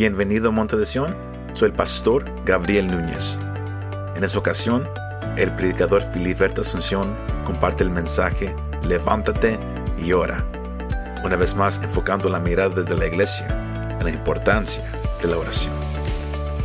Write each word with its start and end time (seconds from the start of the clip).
Bienvenido 0.00 0.48
a 0.48 0.50
Monte 0.50 0.78
de 0.78 0.86
Sion, 0.86 1.14
soy 1.52 1.68
el 1.68 1.74
pastor 1.74 2.24
Gabriel 2.46 2.90
Núñez. 2.90 3.36
En 4.16 4.24
esta 4.24 4.38
ocasión, 4.38 4.88
el 5.36 5.54
predicador 5.56 6.02
Filiberto 6.14 6.62
Asunción 6.62 7.14
comparte 7.44 7.84
el 7.84 7.90
mensaje 7.90 8.56
Levántate 8.88 9.60
y 10.02 10.12
ora. 10.12 10.42
Una 11.22 11.36
vez 11.36 11.54
más 11.54 11.82
enfocando 11.82 12.30
la 12.30 12.40
mirada 12.40 12.82
de 12.82 12.96
la 12.96 13.08
iglesia 13.08 13.46
en 13.98 14.02
la 14.02 14.10
importancia 14.10 14.82
de 15.20 15.28
la 15.28 15.36
oración. 15.36 15.74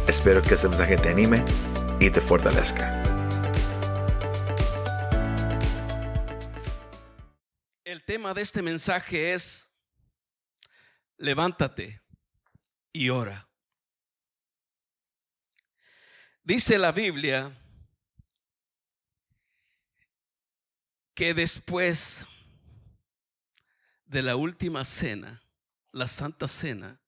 Espero 0.07 0.41
que 0.41 0.53
este 0.53 0.69
mensaje 0.69 0.95
te 0.95 1.09
anime 1.09 1.43
y 1.99 2.09
te 2.11 2.21
fortalezca. 2.21 3.03
El 7.83 8.01
tema 8.05 8.33
de 8.33 8.43
este 8.43 8.61
mensaje 8.61 9.33
es 9.33 9.73
Levántate 11.17 12.04
y 12.95 13.09
ora. 13.09 13.49
Dice 16.43 16.79
la 16.79 16.93
Biblia 16.93 17.53
que 21.13 21.33
después 21.33 22.25
de 24.05 24.21
la 24.21 24.37
última 24.37 24.85
cena, 24.85 25.43
la 25.91 26.07
santa 26.07 26.47
cena 26.47 27.01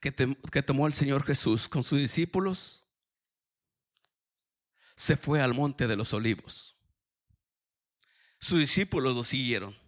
que, 0.00 0.14
que, 0.50 0.62
tomó 0.62 0.86
el 0.86 0.94
Señor 0.94 1.24
Jesús 1.24 1.68
con 1.68 1.84
sus 1.84 1.98
discípulos, 1.98 2.86
se 4.96 5.18
fue 5.18 5.42
al 5.42 5.52
monte 5.52 5.86
de 5.86 5.96
los 5.96 6.14
olivos. 6.14 6.74
Sus 8.40 8.60
discípulos 8.60 9.14
lo 9.14 9.24
siguieron. 9.24 9.81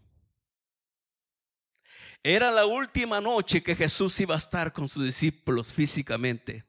Era 2.27 2.51
la 2.51 2.65
última 2.65 3.21
noche 3.21 3.63
que 3.63 3.77
Jesús 3.77 4.19
iba 4.19 4.35
a 4.35 4.39
estar 4.39 4.73
con 4.73 4.89
sus 4.89 5.05
discípulos 5.05 5.75
físicamente. 5.75 6.65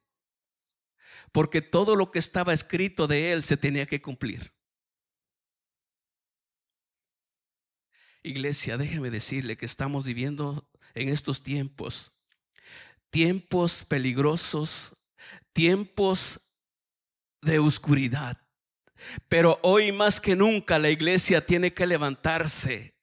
Porque 1.31 1.61
todo 1.61 1.95
lo 1.95 2.11
que 2.11 2.19
estaba 2.19 2.53
escrito 2.53 3.07
de 3.07 3.31
él 3.31 3.45
se 3.45 3.55
tenía 3.55 3.85
que 3.85 4.01
cumplir. 4.01 4.53
Iglesia, 8.21 8.75
déjeme 8.75 9.09
decirle 9.09 9.55
que 9.55 9.65
estamos 9.65 10.03
viviendo 10.03 10.69
en 10.93 11.07
estos 11.07 11.41
tiempos, 11.41 12.11
tiempos 13.09 13.85
peligrosos, 13.85 14.97
tiempos 15.53 16.41
de 17.41 17.59
oscuridad. 17.59 18.41
Pero 19.29 19.57
hoy 19.63 19.93
más 19.93 20.19
que 20.19 20.35
nunca 20.35 20.79
la 20.79 20.89
iglesia 20.89 21.45
tiene 21.45 21.73
que 21.73 21.87
levantarse, 21.87 22.93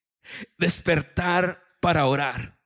despertar 0.59 1.62
para 1.83 2.07
orar. 2.07 2.57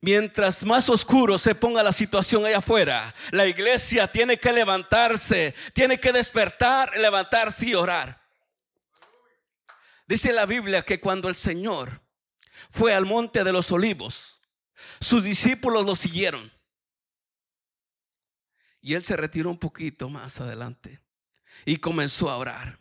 Mientras 0.00 0.64
más 0.64 0.88
oscuro 0.88 1.38
se 1.38 1.54
ponga 1.54 1.84
la 1.84 1.92
situación 1.92 2.44
allá 2.44 2.58
afuera, 2.58 3.14
la 3.30 3.46
iglesia 3.46 4.10
tiene 4.10 4.38
que 4.38 4.52
levantarse, 4.52 5.54
tiene 5.72 6.00
que 6.00 6.12
despertar, 6.12 6.96
levantarse 6.98 7.68
y 7.68 7.74
orar. 7.76 8.20
Dice 10.08 10.32
la 10.32 10.46
Biblia 10.46 10.82
que 10.82 10.98
cuando 10.98 11.28
el 11.28 11.36
Señor 11.36 12.02
fue 12.70 12.92
al 12.92 13.06
monte 13.06 13.44
de 13.44 13.52
los 13.52 13.70
olivos, 13.70 14.40
sus 15.00 15.22
discípulos 15.22 15.86
lo 15.86 15.94
siguieron. 15.94 16.52
Y 18.80 18.94
él 18.94 19.04
se 19.04 19.16
retiró 19.16 19.48
un 19.50 19.58
poquito 19.58 20.08
más 20.08 20.40
adelante 20.40 21.00
y 21.64 21.76
comenzó 21.76 22.30
a 22.30 22.38
orar. 22.38 22.80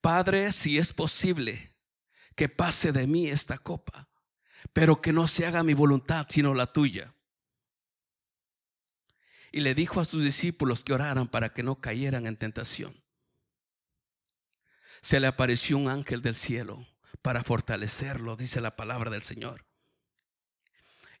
Padre, 0.00 0.50
si 0.52 0.78
es 0.78 0.94
posible 0.94 1.74
que 2.34 2.48
pase 2.48 2.92
de 2.92 3.06
mí 3.06 3.28
esta 3.28 3.58
copa, 3.58 4.05
pero 4.72 5.00
que 5.00 5.12
no 5.12 5.26
se 5.26 5.46
haga 5.46 5.62
mi 5.62 5.74
voluntad, 5.74 6.26
sino 6.28 6.54
la 6.54 6.72
tuya. 6.72 7.12
Y 9.52 9.60
le 9.60 9.74
dijo 9.74 10.00
a 10.00 10.04
sus 10.04 10.22
discípulos 10.22 10.84
que 10.84 10.92
oraran 10.92 11.28
para 11.28 11.52
que 11.52 11.62
no 11.62 11.80
cayeran 11.80 12.26
en 12.26 12.36
tentación. 12.36 13.02
Se 15.00 15.20
le 15.20 15.26
apareció 15.26 15.78
un 15.78 15.88
ángel 15.88 16.20
del 16.20 16.34
cielo 16.34 16.86
para 17.22 17.44
fortalecerlo, 17.44 18.36
dice 18.36 18.60
la 18.60 18.76
palabra 18.76 19.10
del 19.10 19.22
Señor. 19.22 19.64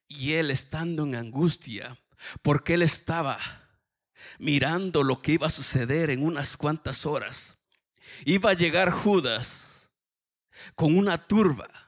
Y 0.08 0.32
él 0.32 0.50
estando 0.50 1.04
en 1.04 1.14
angustia, 1.14 1.98
porque 2.42 2.74
él 2.74 2.82
estaba 2.82 3.38
mirando 4.38 5.02
lo 5.02 5.18
que 5.18 5.32
iba 5.32 5.46
a 5.46 5.50
suceder 5.50 6.10
en 6.10 6.24
unas 6.24 6.56
cuantas 6.56 7.06
horas, 7.06 7.58
iba 8.24 8.50
a 8.50 8.54
llegar 8.54 8.90
Judas 8.90 9.90
con 10.74 10.96
una 10.96 11.26
turba 11.26 11.85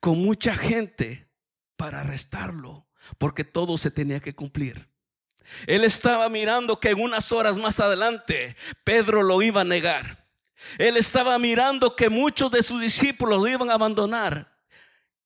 con 0.00 0.20
mucha 0.20 0.54
gente 0.54 1.30
para 1.76 2.00
arrestarlo, 2.00 2.88
porque 3.18 3.44
todo 3.44 3.78
se 3.78 3.90
tenía 3.90 4.20
que 4.20 4.34
cumplir. 4.34 4.88
Él 5.66 5.84
estaba 5.84 6.28
mirando 6.28 6.80
que 6.80 6.90
en 6.90 7.00
unas 7.00 7.30
horas 7.30 7.58
más 7.58 7.78
adelante 7.78 8.56
Pedro 8.84 9.22
lo 9.22 9.40
iba 9.42 9.60
a 9.60 9.64
negar. 9.64 10.26
Él 10.78 10.96
estaba 10.96 11.38
mirando 11.38 11.94
que 11.94 12.10
muchos 12.10 12.50
de 12.50 12.62
sus 12.62 12.80
discípulos 12.80 13.40
lo 13.40 13.46
iban 13.46 13.70
a 13.70 13.74
abandonar. 13.74 14.56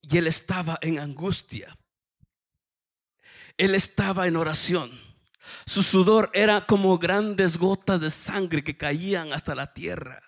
Y 0.02 0.18
él 0.18 0.26
estaba 0.26 0.78
en 0.82 0.98
angustia. 0.98 1.76
Él 3.56 3.74
estaba 3.74 4.26
en 4.26 4.36
oración. 4.36 4.90
Su 5.66 5.82
sudor 5.82 6.30
era 6.34 6.66
como 6.66 6.98
grandes 6.98 7.56
gotas 7.56 8.00
de 8.00 8.10
sangre 8.10 8.64
que 8.64 8.76
caían 8.76 9.32
hasta 9.32 9.54
la 9.54 9.72
tierra. 9.72 10.22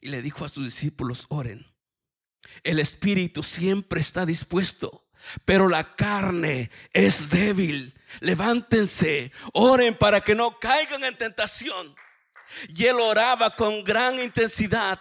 Y 0.00 0.08
le 0.08 0.22
dijo 0.22 0.44
a 0.44 0.48
sus 0.48 0.64
discípulos, 0.64 1.26
oren 1.28 1.73
el 2.62 2.78
espíritu 2.78 3.42
siempre 3.42 4.00
está 4.00 4.24
dispuesto, 4.24 5.06
pero 5.44 5.68
la 5.68 5.94
carne 5.96 6.70
es 6.92 7.30
débil. 7.30 7.94
Levántense, 8.20 9.32
oren 9.52 9.96
para 9.96 10.20
que 10.20 10.34
no 10.34 10.58
caigan 10.58 11.04
en 11.04 11.16
tentación. 11.16 11.94
Y 12.68 12.84
él 12.84 12.96
oraba 13.00 13.54
con 13.56 13.82
gran 13.84 14.18
intensidad. 14.18 15.00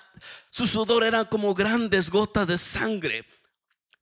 Su 0.49 0.67
sudor 0.67 1.03
eran 1.03 1.25
como 1.25 1.53
grandes 1.53 2.09
gotas 2.09 2.47
de 2.47 2.57
sangre, 2.57 3.25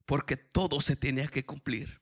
porque 0.05 0.37
todo 0.37 0.81
se 0.81 0.95
tenía 0.95 1.27
que 1.27 1.45
cumplir. 1.45 2.01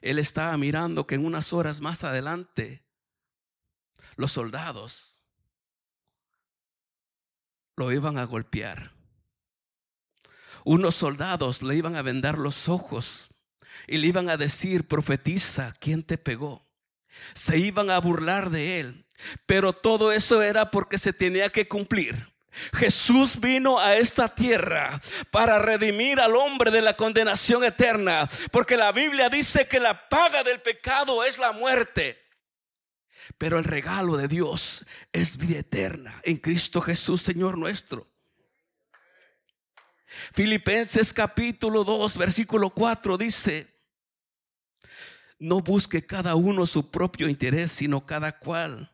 Él 0.00 0.18
estaba 0.18 0.56
mirando 0.56 1.06
que 1.06 1.16
en 1.16 1.26
unas 1.26 1.52
horas 1.52 1.80
más 1.80 2.04
adelante 2.04 2.86
los 4.16 4.32
soldados 4.32 5.20
lo 7.76 7.92
iban 7.92 8.18
a 8.18 8.24
golpear 8.24 8.99
unos 10.64 10.94
soldados 10.94 11.62
le 11.62 11.76
iban 11.76 11.96
a 11.96 12.02
vendar 12.02 12.38
los 12.38 12.68
ojos 12.68 13.30
y 13.86 13.98
le 13.98 14.06
iban 14.06 14.28
a 14.30 14.36
decir, 14.36 14.86
profetiza, 14.86 15.74
¿quién 15.80 16.02
te 16.02 16.18
pegó? 16.18 16.66
Se 17.34 17.58
iban 17.58 17.90
a 17.90 17.98
burlar 17.98 18.50
de 18.50 18.80
él, 18.80 19.06
pero 19.46 19.72
todo 19.72 20.12
eso 20.12 20.42
era 20.42 20.70
porque 20.70 20.98
se 20.98 21.12
tenía 21.12 21.50
que 21.50 21.68
cumplir. 21.68 22.30
Jesús 22.74 23.40
vino 23.40 23.78
a 23.78 23.96
esta 23.96 24.34
tierra 24.34 25.00
para 25.30 25.58
redimir 25.58 26.20
al 26.20 26.34
hombre 26.36 26.70
de 26.70 26.82
la 26.82 26.96
condenación 26.96 27.64
eterna, 27.64 28.28
porque 28.50 28.76
la 28.76 28.92
Biblia 28.92 29.28
dice 29.28 29.68
que 29.68 29.80
la 29.80 30.08
paga 30.08 30.42
del 30.42 30.60
pecado 30.60 31.24
es 31.24 31.38
la 31.38 31.52
muerte. 31.52 32.18
Pero 33.38 33.58
el 33.58 33.64
regalo 33.64 34.16
de 34.16 34.28
Dios 34.28 34.84
es 35.12 35.36
vida 35.36 35.60
eterna 35.60 36.20
en 36.24 36.36
Cristo 36.38 36.80
Jesús, 36.80 37.22
Señor 37.22 37.56
nuestro. 37.56 38.08
Filipenses 40.32 41.12
capítulo 41.12 41.84
2, 41.84 42.16
versículo 42.18 42.70
4 42.70 43.16
dice, 43.16 43.66
no 45.38 45.60
busque 45.60 46.04
cada 46.04 46.34
uno 46.34 46.66
su 46.66 46.90
propio 46.90 47.28
interés, 47.28 47.72
sino 47.72 48.04
cada 48.04 48.38
cual 48.38 48.92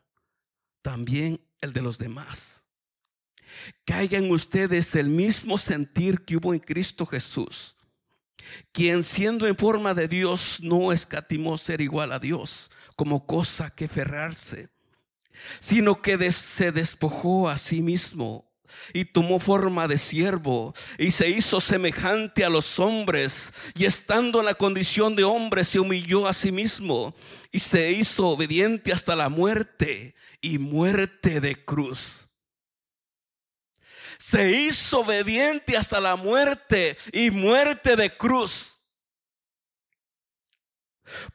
también 0.81 1.41
el 1.59 1.73
de 1.73 1.81
los 1.81 1.97
demás. 1.97 2.63
Caiga 3.85 4.17
en 4.17 4.31
ustedes 4.31 4.95
el 4.95 5.09
mismo 5.09 5.57
sentir 5.57 6.23
que 6.23 6.37
hubo 6.37 6.53
en 6.53 6.59
Cristo 6.59 7.05
Jesús, 7.05 7.75
quien 8.71 9.03
siendo 9.03 9.47
en 9.47 9.57
forma 9.57 9.93
de 9.93 10.07
Dios 10.07 10.59
no 10.61 10.93
escatimó 10.93 11.57
ser 11.57 11.81
igual 11.81 12.11
a 12.11 12.19
Dios 12.19 12.71
como 12.95 13.25
cosa 13.25 13.69
que 13.69 13.87
ferrarse, 13.87 14.69
sino 15.59 16.01
que 16.01 16.31
se 16.31 16.71
despojó 16.71 17.49
a 17.49 17.57
sí 17.57 17.81
mismo 17.81 18.46
y 18.93 19.05
tomó 19.05 19.39
forma 19.39 19.87
de 19.87 19.97
siervo 19.97 20.73
y 20.97 21.11
se 21.11 21.29
hizo 21.29 21.59
semejante 21.59 22.45
a 22.45 22.49
los 22.49 22.79
hombres 22.79 23.53
y 23.75 23.85
estando 23.85 24.39
en 24.39 24.45
la 24.45 24.53
condición 24.53 25.15
de 25.15 25.23
hombre 25.23 25.63
se 25.63 25.79
humilló 25.79 26.27
a 26.27 26.33
sí 26.33 26.51
mismo 26.51 27.15
y 27.51 27.59
se 27.59 27.91
hizo 27.91 28.27
obediente 28.27 28.93
hasta 28.93 29.15
la 29.15 29.29
muerte 29.29 30.15
y 30.41 30.57
muerte 30.57 31.39
de 31.39 31.63
cruz. 31.63 32.27
Se 34.17 34.51
hizo 34.51 35.01
obediente 35.01 35.77
hasta 35.77 35.99
la 35.99 36.15
muerte 36.15 36.97
y 37.11 37.29
muerte 37.29 37.95
de 37.95 38.15
cruz. 38.15 38.76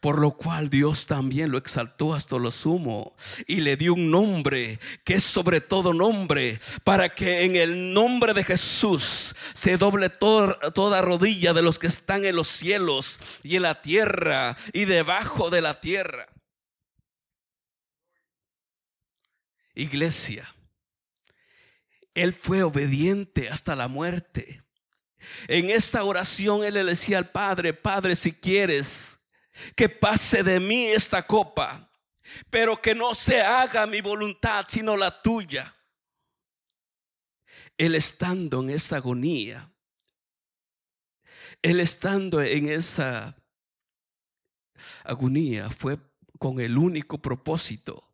Por 0.01 0.19
lo 0.19 0.33
cual 0.33 0.71
Dios 0.71 1.07
también 1.07 1.51
lo 1.51 1.59
exaltó 1.59 2.15
hasta 2.15 2.39
lo 2.39 2.53
sumo 2.53 3.15
y 3.47 3.61
le 3.61 3.77
dio 3.77 3.95
un 3.95 4.11
nombre 4.11 4.79
que 5.05 5.15
es 5.15 5.25
sobre 5.25 5.61
todo 5.61 5.95
nombre, 5.95 6.61
para 6.85 7.15
que 7.15 7.45
en 7.45 7.57
el 7.57 7.93
nombre 7.93 8.35
de 8.35 8.45
Jesús 8.45 9.35
se 9.55 9.77
doble 9.77 10.09
toda 10.09 11.03
rodilla 11.03 11.53
de 11.53 11.63
los 11.63 11.79
que 11.79 11.87
están 11.87 12.25
en 12.25 12.37
los 12.37 12.49
cielos 12.49 13.21
y 13.43 13.57
en 13.57 13.63
la 13.63 13.81
tierra 13.81 14.57
y 14.73 14.85
debajo 14.85 15.51
de 15.51 15.61
la 15.63 15.81
tierra. 15.81 16.27
Iglesia, 19.75 20.55
Él 22.15 22.35
fue 22.35 22.63
obediente 22.63 23.49
hasta 23.49 23.75
la 23.75 23.89
muerte. 23.89 24.63
En 25.49 25.71
esa 25.71 26.05
oración 26.05 26.65
Él 26.65 26.75
le 26.75 26.85
decía 26.85 27.19
al 27.19 27.31
Padre, 27.31 27.73
Padre, 27.73 28.17
si 28.17 28.33
quieres 28.33 29.22
que 29.77 29.89
pase 29.89 30.43
de 30.43 30.61
mí 30.61 30.87
esta 30.87 31.27
copa, 31.27 31.91
pero 32.51 32.81
que 32.81 32.95
no 32.95 33.15
se 33.15 33.41
haga 33.41 33.87
mi 33.87 34.01
voluntad, 34.01 34.67
sino 34.69 34.97
la 34.97 35.23
tuya. 35.23 35.75
Él 37.77 37.95
estando 37.95 38.61
en 38.61 38.71
esa 38.71 38.97
agonía, 38.97 39.73
él 41.63 41.81
estando 41.81 42.43
en 42.43 42.69
esa 42.69 43.37
agonía 45.05 45.71
fue 45.71 45.99
con 46.39 46.61
el 46.61 46.77
único 46.77 47.19
propósito 47.19 48.13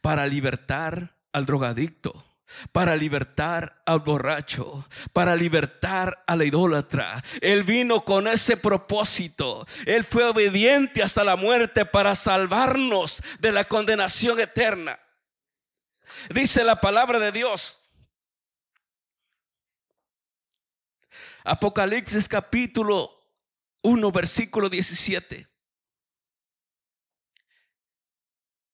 para 0.00 0.26
libertar 0.26 1.16
al 1.32 1.46
drogadicto 1.46 2.31
para 2.72 2.96
libertar 2.96 3.82
al 3.86 4.00
borracho, 4.00 4.86
para 5.12 5.36
libertar 5.36 6.22
a 6.26 6.36
la 6.36 6.44
idólatra. 6.44 7.22
Él 7.40 7.62
vino 7.62 8.04
con 8.04 8.26
ese 8.26 8.56
propósito. 8.56 9.66
Él 9.86 10.04
fue 10.04 10.24
obediente 10.24 11.02
hasta 11.02 11.24
la 11.24 11.36
muerte 11.36 11.84
para 11.84 12.14
salvarnos 12.14 13.22
de 13.40 13.52
la 13.52 13.64
condenación 13.64 14.40
eterna. 14.40 14.98
Dice 16.30 16.64
la 16.64 16.80
palabra 16.80 17.18
de 17.18 17.32
Dios. 17.32 17.78
Apocalipsis 21.44 22.28
capítulo 22.28 23.10
1, 23.82 24.12
versículo 24.12 24.68
17. 24.68 25.48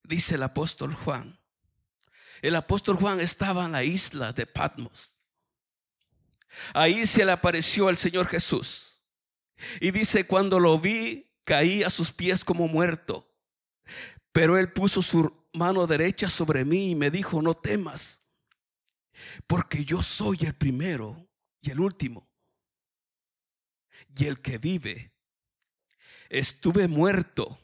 Dice 0.03 0.35
el 0.35 0.43
apóstol 0.43 0.95
Juan 0.95 1.38
el 2.43 2.55
apóstol 2.55 2.97
Juan 2.97 3.21
estaba 3.21 3.65
en 3.65 3.73
la 3.73 3.85
isla 3.85 4.33
de 4.33 4.47
Patmos. 4.47 5.19
Ahí 6.75 7.07
se 7.07 7.25
le 7.25 7.33
apareció 7.33 7.89
el 7.89 7.97
Señor 7.97 8.27
Jesús. 8.27 9.01
Y 9.81 9.91
dice, 9.91 10.27
cuando 10.27 10.61
lo 10.61 10.79
vi, 10.79 11.31
caí 11.45 11.83
a 11.83 11.91
sus 11.91 12.13
pies 12.13 12.45
como 12.45 12.69
muerto. 12.69 13.29
Pero 14.33 14.57
él 14.57 14.73
puso 14.73 15.03
su 15.03 15.47
mano 15.53 15.87
derecha 15.87 16.31
sobre 16.31 16.65
mí 16.65 16.91
y 16.91 16.95
me 16.95 17.11
dijo, 17.11 17.43
no 17.43 17.55
temas, 17.55 18.23
porque 19.47 19.85
yo 19.85 20.03
soy 20.03 20.39
el 20.43 20.55
primero 20.55 21.29
y 21.61 21.71
el 21.71 21.81
último. 21.81 22.29
Y 24.17 24.27
el 24.27 24.41
que 24.41 24.59
vive. 24.59 25.13
Estuve 26.29 26.89
muerto, 26.89 27.59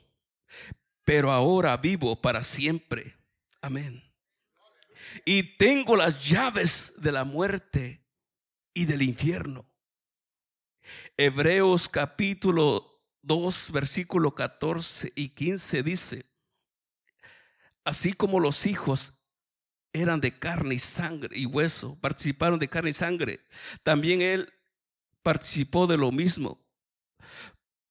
pero 1.05 1.31
ahora 1.31 1.77
vivo 1.77 2.21
para 2.21 2.43
siempre. 2.43 3.17
Amén 3.61 4.14
y 5.25 5.57
tengo 5.57 5.97
las 5.97 6.29
llaves 6.29 6.95
de 6.99 7.13
la 7.13 7.25
muerte 7.25 8.05
y 8.73 8.85
del 8.87 9.03
infierno. 9.03 9.67
Hebreos 11.17 11.89
capítulo 11.89 13.03
2, 13.23 13.73
versículo 13.73 14.35
14 14.35 15.13
y 15.15 15.31
15 15.31 15.83
dice, 15.83 16.27
así 17.85 18.13
como 18.13 18.41
los 18.41 18.67
hijos 18.67 19.15
eran 19.93 20.21
de 20.21 20.37
carne 20.37 20.75
y 20.75 20.79
sangre 20.79 21.39
y 21.39 21.47
hueso, 21.47 21.97
participaron 22.01 22.59
de 22.59 22.69
carne 22.69 22.91
y 22.91 22.95
sangre, 22.95 23.41
también 23.83 24.21
él 24.21 24.53
participó 25.23 25.87
de 25.87 25.97
lo 25.97 26.11
mismo, 26.13 26.61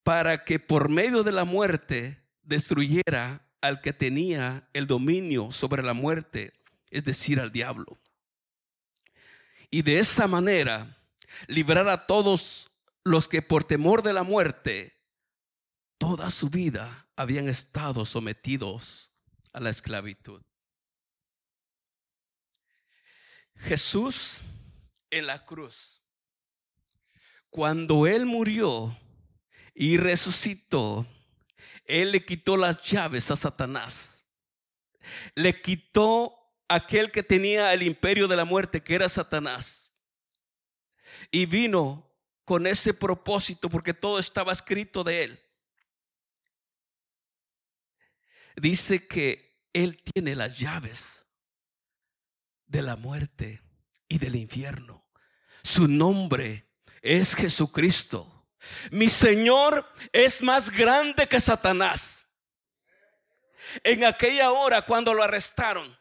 para 0.03 0.43
que 0.43 0.59
por 0.59 0.89
medio 0.89 1.23
de 1.23 1.31
la 1.31 1.45
muerte 1.45 2.21
destruyera 2.43 3.47
al 3.61 3.81
que 3.81 3.93
tenía 3.93 4.69
el 4.73 4.85
dominio 4.85 5.49
sobre 5.49 5.81
la 5.81 5.93
muerte 5.93 6.53
es 6.93 7.03
decir, 7.03 7.39
al 7.39 7.51
diablo. 7.51 7.99
Y 9.71 9.81
de 9.81 9.97
esa 9.99 10.27
manera 10.27 10.97
librar 11.47 11.87
a 11.89 12.05
todos 12.05 12.69
los 13.03 13.27
que 13.27 13.41
por 13.41 13.63
temor 13.63 14.03
de 14.03 14.13
la 14.13 14.23
muerte 14.23 14.95
toda 15.97 16.29
su 16.29 16.49
vida 16.49 17.07
habían 17.15 17.49
estado 17.49 18.05
sometidos 18.05 19.11
a 19.51 19.59
la 19.59 19.71
esclavitud. 19.71 20.41
Jesús 23.55 24.41
en 25.09 25.25
la 25.25 25.45
cruz, 25.45 26.03
cuando 27.49 28.05
Él 28.05 28.25
murió 28.25 28.95
y 29.73 29.97
resucitó, 29.97 31.07
Él 31.85 32.11
le 32.11 32.23
quitó 32.23 32.57
las 32.57 32.83
llaves 32.83 33.31
a 33.31 33.35
Satanás. 33.35 34.25
Le 35.35 35.61
quitó 35.61 36.42
aquel 36.67 37.11
que 37.11 37.23
tenía 37.23 37.73
el 37.73 37.83
imperio 37.83 38.27
de 38.27 38.35
la 38.35 38.45
muerte, 38.45 38.81
que 38.81 38.95
era 38.95 39.09
Satanás. 39.09 39.91
Y 41.31 41.45
vino 41.45 42.11
con 42.45 42.67
ese 42.67 42.93
propósito 42.93 43.69
porque 43.69 43.93
todo 43.93 44.19
estaba 44.19 44.51
escrito 44.51 45.03
de 45.03 45.23
él. 45.23 45.39
Dice 48.55 49.07
que 49.07 49.67
él 49.73 50.01
tiene 50.13 50.35
las 50.35 50.57
llaves 50.57 51.25
de 52.67 52.81
la 52.81 52.95
muerte 52.95 53.61
y 54.07 54.19
del 54.19 54.35
infierno. 54.35 55.07
Su 55.63 55.87
nombre 55.87 56.69
es 57.01 57.35
Jesucristo. 57.35 58.47
Mi 58.91 59.09
Señor 59.09 59.85
es 60.11 60.41
más 60.41 60.69
grande 60.69 61.27
que 61.27 61.39
Satanás. 61.39 62.25
En 63.83 64.03
aquella 64.03 64.51
hora 64.51 64.83
cuando 64.83 65.13
lo 65.13 65.23
arrestaron, 65.23 65.97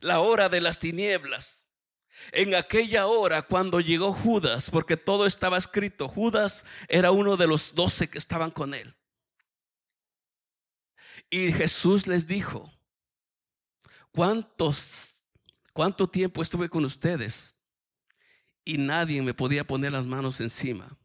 la 0.00 0.20
hora 0.20 0.48
de 0.48 0.60
las 0.60 0.78
tinieblas. 0.78 1.66
En 2.32 2.54
aquella 2.54 3.06
hora 3.06 3.42
cuando 3.42 3.80
llegó 3.80 4.12
Judas, 4.12 4.70
porque 4.70 4.96
todo 4.96 5.26
estaba 5.26 5.58
escrito, 5.58 6.08
Judas 6.08 6.64
era 6.88 7.10
uno 7.10 7.36
de 7.36 7.46
los 7.46 7.74
doce 7.74 8.08
que 8.08 8.18
estaban 8.18 8.50
con 8.50 8.74
él. 8.74 8.94
Y 11.30 11.52
Jesús 11.52 12.06
les 12.06 12.26
dijo, 12.26 12.72
¿cuántos, 14.12 15.24
cuánto 15.72 16.08
tiempo 16.08 16.42
estuve 16.42 16.68
con 16.68 16.84
ustedes? 16.84 17.60
Y 18.64 18.78
nadie 18.78 19.22
me 19.22 19.34
podía 19.34 19.64
poner 19.64 19.92
las 19.92 20.06
manos 20.06 20.40
encima. 20.40 20.96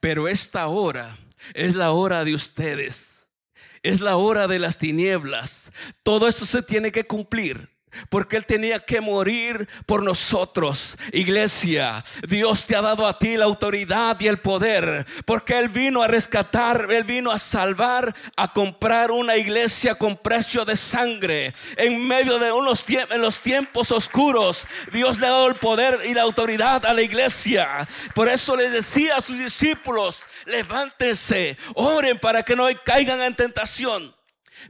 Pero 0.00 0.28
esta 0.28 0.66
hora 0.66 1.18
es 1.54 1.74
la 1.74 1.92
hora 1.92 2.24
de 2.24 2.34
ustedes. 2.34 3.30
Es 3.82 4.00
la 4.00 4.16
hora 4.16 4.48
de 4.48 4.58
las 4.58 4.78
tinieblas. 4.78 5.72
Todo 6.02 6.26
eso 6.26 6.46
se 6.46 6.62
tiene 6.62 6.90
que 6.90 7.04
cumplir. 7.04 7.77
Porque 8.08 8.36
Él 8.36 8.46
tenía 8.46 8.80
que 8.80 9.00
morir 9.00 9.68
por 9.86 10.02
nosotros. 10.02 10.96
Iglesia, 11.12 12.04
Dios 12.28 12.66
te 12.66 12.76
ha 12.76 12.82
dado 12.82 13.06
a 13.06 13.18
ti 13.18 13.36
la 13.36 13.44
autoridad 13.44 14.18
y 14.20 14.26
el 14.26 14.38
poder. 14.38 15.06
Porque 15.24 15.58
Él 15.58 15.68
vino 15.68 16.02
a 16.02 16.08
rescatar, 16.08 16.88
Él 16.90 17.04
vino 17.04 17.30
a 17.30 17.38
salvar, 17.38 18.14
a 18.36 18.52
comprar 18.52 19.10
una 19.10 19.36
iglesia 19.36 19.94
con 19.94 20.16
precio 20.16 20.64
de 20.64 20.76
sangre. 20.76 21.52
En 21.76 22.06
medio 22.06 22.38
de 22.38 22.52
unos 22.52 22.84
tiempos, 22.84 23.14
en 23.14 23.22
los 23.22 23.40
tiempos 23.40 23.92
oscuros, 23.92 24.66
Dios 24.92 25.18
le 25.18 25.26
ha 25.26 25.30
dado 25.30 25.48
el 25.48 25.56
poder 25.56 26.00
y 26.04 26.14
la 26.14 26.22
autoridad 26.22 26.84
a 26.86 26.94
la 26.94 27.02
iglesia. 27.02 27.86
Por 28.14 28.28
eso 28.28 28.56
le 28.56 28.70
decía 28.70 29.16
a 29.16 29.20
sus 29.20 29.38
discípulos, 29.38 30.26
levántense, 30.46 31.56
oren 31.74 32.18
para 32.18 32.42
que 32.42 32.56
no 32.56 32.68
caigan 32.84 33.20
en 33.22 33.34
tentación. 33.34 34.17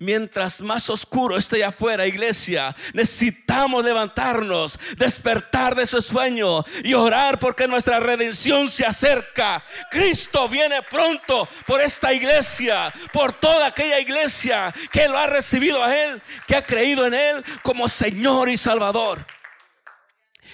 Mientras 0.00 0.61
más 0.61 0.88
oscuro 0.90 1.37
esté 1.37 1.64
afuera, 1.64 2.07
iglesia, 2.07 2.75
necesitamos 2.92 3.85
levantarnos, 3.85 4.78
despertar 4.97 5.75
de 5.75 5.87
su 5.87 6.00
sueño 6.00 6.64
y 6.85 6.95
orar 6.95 7.38
porque 7.38 7.66
nuestra 7.66 7.99
redención 7.99 8.68
se 8.68 8.87
acerca. 8.87 9.62
Cristo 9.90 10.49
viene 10.49 10.83
pronto 10.83 11.49
por 11.66 11.80
esta 11.80 12.12
iglesia, 12.12 12.92
por 13.12 13.33
toda 13.33 13.66
aquella 13.68 13.99
iglesia 13.99 14.73
que 14.92 15.09
lo 15.09 15.18
ha 15.18 15.26
recibido 15.26 15.83
a 15.83 15.97
Él, 15.97 16.23
que 16.47 16.57
ha 16.57 16.62
creído 16.64 17.07
en 17.07 17.14
Él 17.14 17.45
como 17.62 17.88
Señor 17.88 18.49
y 18.49 18.57
Salvador. 18.57 19.25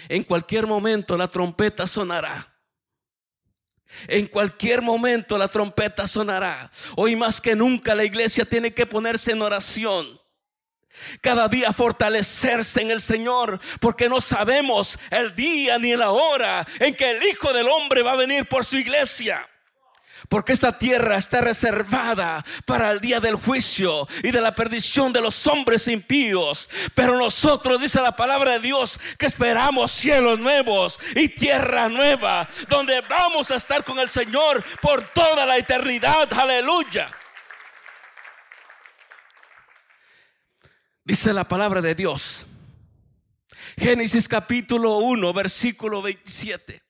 En 0.09 0.23
cualquier 0.23 0.67
momento 0.67 1.17
la 1.17 1.29
trompeta 1.29 1.87
sonará. 1.87 2.54
En 4.09 4.27
cualquier 4.27 4.83
momento 4.83 5.39
la 5.39 5.49
trompeta 5.49 6.07
sonará. 6.07 6.71
Hoy 6.97 7.17
más 7.17 7.41
que 7.41 7.55
nunca 7.55 7.95
la 7.95 8.05
iglesia 8.05 8.45
tiene 8.45 8.75
que 8.75 8.87
ponerse 8.87 9.33
en 9.33 9.43
oración. 9.43 10.21
Cada 11.21 11.49
día 11.49 11.73
fortalecerse 11.73 12.81
en 12.81 12.91
el 12.91 13.03
Señor, 13.03 13.61
porque 13.81 14.09
no 14.09 14.21
sabemos 14.21 14.99
el 15.11 15.35
día 15.35 15.79
ni 15.79 15.97
la 15.97 16.11
hora 16.11 16.67
en 16.79 16.95
que 16.95 17.11
el 17.11 17.23
Hijo 17.25 17.53
del 17.53 17.67
Hombre 17.67 18.03
va 18.03 18.13
a 18.13 18.17
venir 18.17 18.47
por 18.47 18.65
su 18.65 18.77
iglesia. 18.77 19.49
Porque 20.29 20.53
esta 20.53 20.79
tierra 20.79 21.17
está 21.17 21.41
reservada 21.41 22.45
para 22.65 22.91
el 22.91 23.01
día 23.01 23.21
del 23.21 23.37
juicio 23.37 24.09
y 24.23 24.31
de 24.31 24.41
la 24.41 24.55
perdición 24.55 25.13
de 25.13 25.21
los 25.21 25.47
hombres 25.47 25.89
impíos. 25.89 26.69
Pero 26.95 27.19
nosotros, 27.19 27.81
dice 27.81 28.01
la 28.01 28.17
palabra 28.17 28.53
de 28.53 28.61
Dios, 28.61 29.01
que 29.19 29.27
esperamos 29.27 29.91
cielos 29.93 30.39
nuevos 30.39 30.99
y 31.15 31.29
tierra 31.29 31.89
nueva, 31.89 32.49
donde 32.69 33.01
vamos 33.03 33.51
a 33.51 33.57
estar 33.57 33.85
con 33.85 33.99
el 33.99 34.09
Señor 34.09 34.65
por 34.81 35.03
toda 35.09 35.47
la 35.47 35.57
eternidad. 35.59 36.33
Aleluya. 36.33 37.11
Dice 41.05 41.35
la 41.35 41.47
palabra 41.47 41.83
de 41.83 41.95
Dios. 41.95 42.47
Génesis 43.77 44.29
capítulo 44.29 44.99
1, 44.99 45.33
versículo 45.33 46.01
27. 46.01 46.84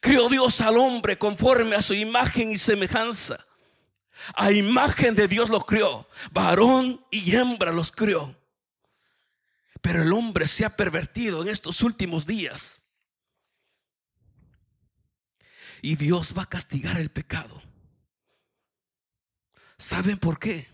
Crió 0.00 0.28
Dios 0.28 0.60
al 0.60 0.76
hombre 0.78 1.18
conforme 1.18 1.76
a 1.76 1.82
su 1.82 1.94
imagen 1.94 2.52
y 2.52 2.58
semejanza. 2.58 3.46
A 4.34 4.52
imagen 4.52 5.14
de 5.14 5.28
Dios 5.28 5.48
los 5.48 5.64
crió. 5.64 6.06
Varón 6.32 7.04
y 7.10 7.34
hembra 7.34 7.72
los 7.72 7.90
crió. 7.90 8.36
Pero 9.80 10.02
el 10.02 10.12
hombre 10.12 10.46
se 10.46 10.64
ha 10.64 10.76
pervertido 10.76 11.42
en 11.42 11.48
estos 11.48 11.82
últimos 11.82 12.26
días. 12.26 12.82
Y 15.82 15.96
Dios 15.96 16.34
va 16.36 16.42
a 16.42 16.48
castigar 16.48 17.00
el 17.00 17.10
pecado. 17.10 17.62
¿Saben 19.78 20.18
por 20.18 20.38
qué? 20.38 20.68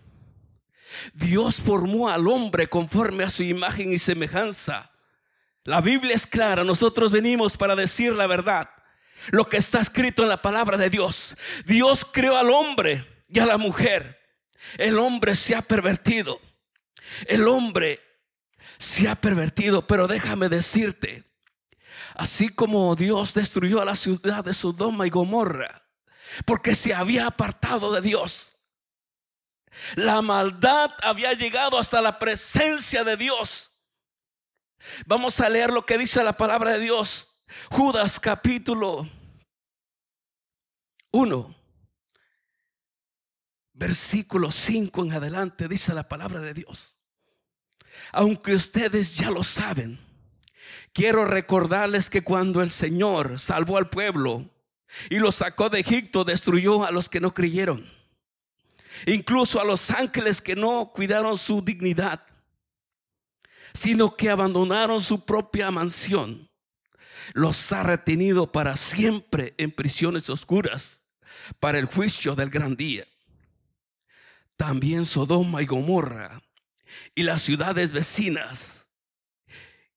Dios 1.13 1.61
formó 1.61 2.09
al 2.09 2.27
hombre 2.27 2.67
conforme 2.67 3.23
a 3.23 3.29
su 3.29 3.43
imagen 3.43 3.93
y 3.93 3.97
semejanza. 3.97 4.91
La 5.63 5.79
Biblia 5.79 6.13
es 6.15 6.27
clara, 6.27 6.65
nosotros 6.65 7.11
venimos 7.11 7.55
para 7.55 7.75
decir 7.75 8.13
la 8.13 8.27
verdad 8.27 8.69
lo 9.31 9.45
que 9.45 9.57
está 9.57 9.79
escrito 9.79 10.23
en 10.23 10.29
la 10.29 10.41
palabra 10.41 10.77
de 10.77 10.89
Dios. 10.89 11.37
Dios 11.65 12.05
creó 12.05 12.37
al 12.37 12.49
hombre 12.49 13.05
y 13.29 13.39
a 13.39 13.45
la 13.45 13.57
mujer. 13.57 14.19
El 14.77 14.97
hombre 14.99 15.35
se 15.35 15.55
ha 15.55 15.61
pervertido. 15.61 16.39
El 17.27 17.47
hombre 17.47 18.01
se 18.77 19.07
ha 19.07 19.15
pervertido, 19.15 19.87
pero 19.87 20.07
déjame 20.07 20.49
decirte, 20.49 21.23
así 22.15 22.49
como 22.49 22.95
Dios 22.95 23.33
destruyó 23.33 23.81
a 23.81 23.85
la 23.85 23.95
ciudad 23.95 24.43
de 24.43 24.53
Sodoma 24.53 25.07
y 25.07 25.09
Gomorra, 25.09 25.83
porque 26.45 26.75
se 26.75 26.93
había 26.93 27.27
apartado 27.27 27.93
de 27.93 28.01
Dios. 28.01 28.57
La 29.95 30.21
maldad 30.21 30.91
había 31.01 31.33
llegado 31.33 31.77
hasta 31.77 32.01
la 32.01 32.19
presencia 32.19 33.03
de 33.03 33.17
Dios. 33.17 33.71
Vamos 35.05 35.39
a 35.39 35.49
leer 35.49 35.71
lo 35.71 35.85
que 35.85 35.97
dice 35.97 36.23
la 36.23 36.37
palabra 36.37 36.73
de 36.73 36.79
Dios 36.79 37.36
Judas 37.71 38.19
capítulo 38.19 39.09
1, 41.11 41.55
versículo 43.73 44.51
5 44.51 45.03
en 45.03 45.11
adelante, 45.13 45.67
dice 45.67 45.93
la 45.93 46.07
palabra 46.07 46.41
de 46.41 46.53
Dios. 46.53 46.95
Aunque 48.11 48.53
ustedes 48.53 49.15
ya 49.15 49.31
lo 49.31 49.43
saben, 49.43 49.99
quiero 50.93 51.25
recordarles 51.25 52.09
que 52.09 52.23
cuando 52.23 52.61
el 52.61 52.69
Señor 52.69 53.39
salvó 53.39 53.77
al 53.77 53.89
pueblo 53.89 54.49
y 55.09 55.19
lo 55.19 55.31
sacó 55.31 55.69
de 55.69 55.79
Egipto, 55.79 56.23
destruyó 56.23 56.83
a 56.83 56.91
los 56.91 57.07
que 57.07 57.21
no 57.21 57.33
creyeron, 57.33 57.89
incluso 59.05 59.61
a 59.61 59.65
los 59.65 59.89
ángeles 59.91 60.41
que 60.41 60.55
no 60.55 60.91
cuidaron 60.93 61.37
su 61.37 61.61
dignidad, 61.61 62.25
sino 63.73 64.15
que 64.15 64.29
abandonaron 64.29 65.01
su 65.01 65.25
propia 65.25 65.71
mansión 65.71 66.46
los 67.33 67.71
ha 67.71 67.83
retenido 67.83 68.51
para 68.51 68.75
siempre 68.75 69.53
en 69.57 69.71
prisiones 69.71 70.29
oscuras 70.29 71.05
para 71.59 71.79
el 71.79 71.85
juicio 71.85 72.35
del 72.35 72.49
gran 72.49 72.75
día. 72.75 73.05
También 74.55 75.05
Sodoma 75.05 75.61
y 75.61 75.65
Gomorra 75.65 76.41
y 77.15 77.23
las 77.23 77.41
ciudades 77.41 77.91
vecinas, 77.91 78.89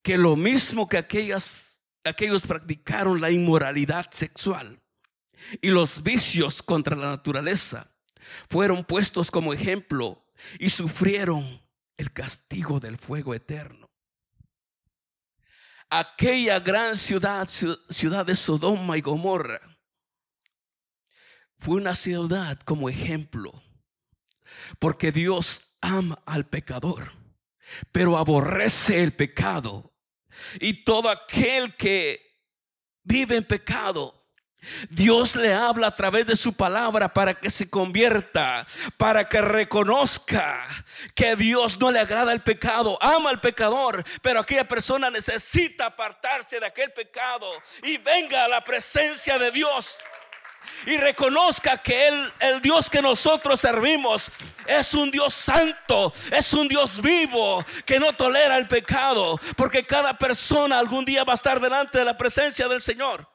que 0.02 0.18
lo 0.18 0.36
mismo 0.36 0.88
que 0.88 0.98
aquellas, 0.98 1.82
aquellos 2.04 2.46
practicaron 2.46 3.20
la 3.20 3.30
inmoralidad 3.30 4.10
sexual 4.12 4.80
y 5.62 5.68
los 5.68 6.02
vicios 6.02 6.62
contra 6.62 6.96
la 6.96 7.10
naturaleza, 7.10 7.90
fueron 8.48 8.84
puestos 8.84 9.30
como 9.30 9.54
ejemplo 9.54 10.24
y 10.58 10.68
sufrieron 10.68 11.62
el 11.96 12.12
castigo 12.12 12.80
del 12.80 12.98
fuego 12.98 13.34
eterno 13.34 13.89
aquella 15.90 16.60
gran 16.60 16.96
ciudad, 16.96 17.48
ciudad 17.48 18.24
de 18.24 18.36
Sodoma 18.36 18.96
y 18.96 19.00
Gomorra, 19.00 19.60
fue 21.58 21.76
una 21.76 21.94
ciudad 21.94 22.58
como 22.60 22.88
ejemplo, 22.88 23.52
porque 24.78 25.12
Dios 25.12 25.76
ama 25.82 26.22
al 26.24 26.46
pecador, 26.46 27.12
pero 27.92 28.16
aborrece 28.16 29.02
el 29.02 29.12
pecado. 29.12 29.92
Y 30.60 30.84
todo 30.84 31.10
aquel 31.10 31.74
que 31.76 32.40
vive 33.02 33.36
en 33.36 33.44
pecado 33.44 34.19
Dios 34.90 35.36
le 35.36 35.52
habla 35.54 35.88
a 35.88 35.96
través 35.96 36.26
de 36.26 36.36
su 36.36 36.52
palabra 36.54 37.12
para 37.12 37.34
que 37.34 37.50
se 37.50 37.70
convierta, 37.70 38.66
para 38.96 39.28
que 39.28 39.40
reconozca 39.40 40.66
que 41.14 41.36
Dios 41.36 41.78
no 41.78 41.90
le 41.90 42.00
agrada 42.00 42.32
el 42.32 42.40
pecado, 42.40 42.98
ama 43.00 43.30
al 43.30 43.40
pecador, 43.40 44.04
pero 44.22 44.40
aquella 44.40 44.68
persona 44.68 45.10
necesita 45.10 45.86
apartarse 45.86 46.60
de 46.60 46.66
aquel 46.66 46.92
pecado 46.92 47.50
y 47.82 47.96
venga 47.98 48.44
a 48.44 48.48
la 48.48 48.62
presencia 48.62 49.38
de 49.38 49.50
Dios 49.50 50.00
y 50.86 50.96
reconozca 50.96 51.78
que 51.78 52.08
el 52.40 52.62
Dios 52.62 52.90
que 52.90 53.00
nosotros 53.00 53.60
servimos 53.60 54.30
es 54.66 54.94
un 54.94 55.10
Dios 55.10 55.32
santo, 55.34 56.12
es 56.30 56.52
un 56.52 56.68
Dios 56.68 57.00
vivo 57.00 57.64
que 57.84 57.98
no 57.98 58.12
tolera 58.12 58.56
el 58.56 58.68
pecado, 58.68 59.40
porque 59.56 59.86
cada 59.86 60.18
persona 60.18 60.78
algún 60.78 61.04
día 61.04 61.24
va 61.24 61.32
a 61.32 61.36
estar 61.36 61.60
delante 61.60 61.98
de 61.98 62.04
la 62.04 62.16
presencia 62.16 62.68
del 62.68 62.82
Señor 62.82 63.29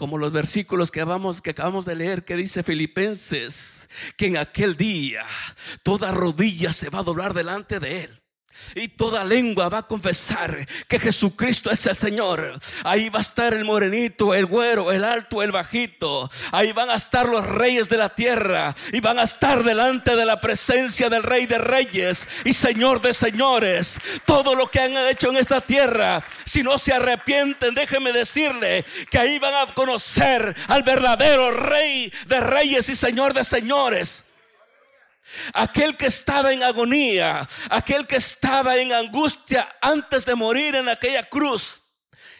como 0.00 0.16
los 0.16 0.32
versículos 0.32 0.90
que, 0.90 1.04
que 1.42 1.50
acabamos 1.50 1.84
de 1.84 1.94
leer 1.94 2.24
que 2.24 2.34
dice 2.34 2.62
Filipenses, 2.62 3.90
que 4.16 4.28
en 4.28 4.38
aquel 4.38 4.74
día 4.74 5.26
toda 5.82 6.10
rodilla 6.10 6.72
se 6.72 6.88
va 6.88 7.00
a 7.00 7.02
doblar 7.02 7.34
delante 7.34 7.80
de 7.80 8.04
él 8.04 8.19
y 8.74 8.88
toda 8.88 9.24
lengua 9.24 9.68
va 9.68 9.78
a 9.78 9.86
confesar 9.86 10.66
que 10.88 10.98
Jesucristo 10.98 11.70
es 11.70 11.86
el 11.86 11.96
Señor. 11.96 12.58
Ahí 12.84 13.08
va 13.08 13.18
a 13.18 13.22
estar 13.22 13.54
el 13.54 13.64
morenito, 13.64 14.34
el 14.34 14.46
güero, 14.46 14.92
el 14.92 15.04
alto, 15.04 15.42
el 15.42 15.52
bajito. 15.52 16.30
Ahí 16.52 16.72
van 16.72 16.90
a 16.90 16.94
estar 16.94 17.28
los 17.28 17.46
reyes 17.46 17.88
de 17.88 17.96
la 17.96 18.14
tierra 18.14 18.74
y 18.92 19.00
van 19.00 19.18
a 19.18 19.24
estar 19.24 19.62
delante 19.64 20.16
de 20.16 20.24
la 20.24 20.40
presencia 20.40 21.08
del 21.08 21.22
Rey 21.22 21.46
de 21.46 21.58
Reyes 21.58 22.28
y 22.44 22.52
Señor 22.52 23.00
de 23.00 23.14
Señores. 23.14 24.00
Todo 24.24 24.54
lo 24.54 24.66
que 24.68 24.80
han 24.80 24.96
hecho 25.08 25.30
en 25.30 25.36
esta 25.36 25.60
tierra, 25.60 26.22
si 26.44 26.62
no 26.62 26.78
se 26.78 26.92
arrepienten, 26.92 27.74
déjenme 27.74 28.12
decirle 28.12 28.84
que 29.10 29.18
ahí 29.18 29.38
van 29.38 29.54
a 29.54 29.74
conocer 29.74 30.54
al 30.68 30.82
verdadero 30.82 31.50
Rey 31.50 32.12
de 32.26 32.40
Reyes 32.40 32.88
y 32.88 32.94
Señor 32.94 33.34
de 33.34 33.44
Señores. 33.44 34.24
Aquel 35.54 35.96
que 35.96 36.06
estaba 36.06 36.52
en 36.52 36.62
agonía, 36.62 37.46
aquel 37.70 38.06
que 38.06 38.16
estaba 38.16 38.76
en 38.76 38.92
angustia 38.92 39.68
antes 39.80 40.24
de 40.24 40.34
morir 40.34 40.74
en 40.74 40.88
aquella 40.88 41.22
cruz, 41.24 41.79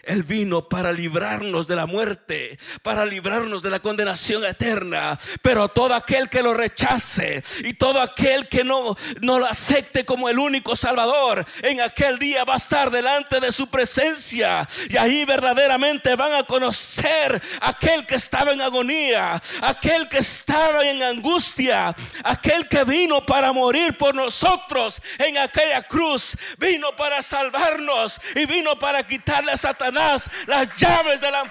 él 0.02 0.22
vino 0.22 0.68
para 0.68 0.92
librarnos 0.92 1.66
de 1.66 1.76
la 1.76 1.86
muerte, 1.86 2.58
para 2.82 3.04
librarnos 3.04 3.62
de 3.62 3.70
la 3.70 3.80
condenación 3.80 4.44
eterna. 4.44 5.18
Pero 5.42 5.68
todo 5.68 5.94
aquel 5.94 6.28
que 6.28 6.42
lo 6.42 6.54
rechace 6.54 7.42
y 7.64 7.74
todo 7.74 8.00
aquel 8.00 8.48
que 8.48 8.64
no, 8.64 8.96
no 9.20 9.38
lo 9.38 9.46
acepte 9.46 10.04
como 10.04 10.28
el 10.28 10.38
único 10.38 10.74
Salvador, 10.74 11.44
en 11.62 11.80
aquel 11.80 12.18
día 12.18 12.44
va 12.44 12.54
a 12.54 12.58
estar 12.58 12.90
delante 12.90 13.40
de 13.40 13.52
su 13.52 13.68
presencia. 13.68 14.66
Y 14.88 14.96
ahí 14.96 15.24
verdaderamente 15.24 16.14
van 16.14 16.32
a 16.32 16.44
conocer 16.44 17.40
aquel 17.60 18.06
que 18.06 18.14
estaba 18.14 18.52
en 18.52 18.62
agonía, 18.62 19.40
aquel 19.62 20.08
que 20.08 20.18
estaba 20.18 20.84
en 20.88 21.02
angustia, 21.02 21.94
aquel 22.24 22.68
que 22.68 22.84
vino 22.84 23.24
para 23.26 23.52
morir 23.52 23.96
por 23.98 24.14
nosotros 24.14 25.02
en 25.18 25.36
aquella 25.36 25.82
cruz. 25.82 26.36
Vino 26.58 26.96
para 26.96 27.22
salvarnos 27.22 28.20
y 28.34 28.46
vino 28.46 28.78
para 28.78 29.02
quitarle 29.06 29.52
a 29.52 29.56
Satanás 29.56 29.89
las 29.90 30.76
llaves 30.76 31.20
de 31.20 31.30
la, 31.30 31.42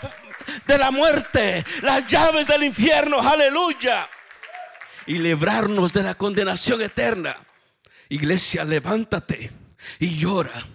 de 0.66 0.78
la 0.78 0.92
muerte, 0.92 1.66
las 1.82 2.08
llaves 2.08 2.48
del 2.48 2.64
infierno, 2.64 3.20
aleluya. 3.20 4.08
Y 5.06 5.16
librarnos 5.16 5.94
de 5.94 6.04
la 6.04 6.16
condenación 6.16 6.82
eterna. 6.82 7.36
Iglesia, 8.10 8.64
levántate 8.66 9.52
y 10.00 10.18
llora. 10.18 10.66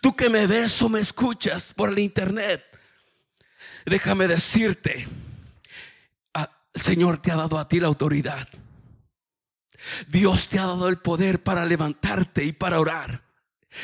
Tú 0.00 0.16
que 0.16 0.30
me 0.30 0.46
ves 0.46 0.80
o 0.82 0.88
me 0.88 1.00
escuchas 1.00 1.72
por 1.74 1.90
el 1.90 1.98
internet, 1.98 2.64
déjame 3.84 4.26
decirte, 4.26 5.06
el 6.34 6.82
Señor 6.82 7.18
te 7.18 7.32
ha 7.32 7.36
dado 7.36 7.58
a 7.58 7.68
ti 7.68 7.80
la 7.80 7.86
autoridad. 7.86 8.46
Dios 10.08 10.48
te 10.48 10.58
ha 10.58 10.66
dado 10.66 10.88
el 10.88 10.98
poder 10.98 11.42
para 11.42 11.64
levantarte 11.64 12.44
y 12.44 12.52
para 12.52 12.80
orar. 12.80 13.25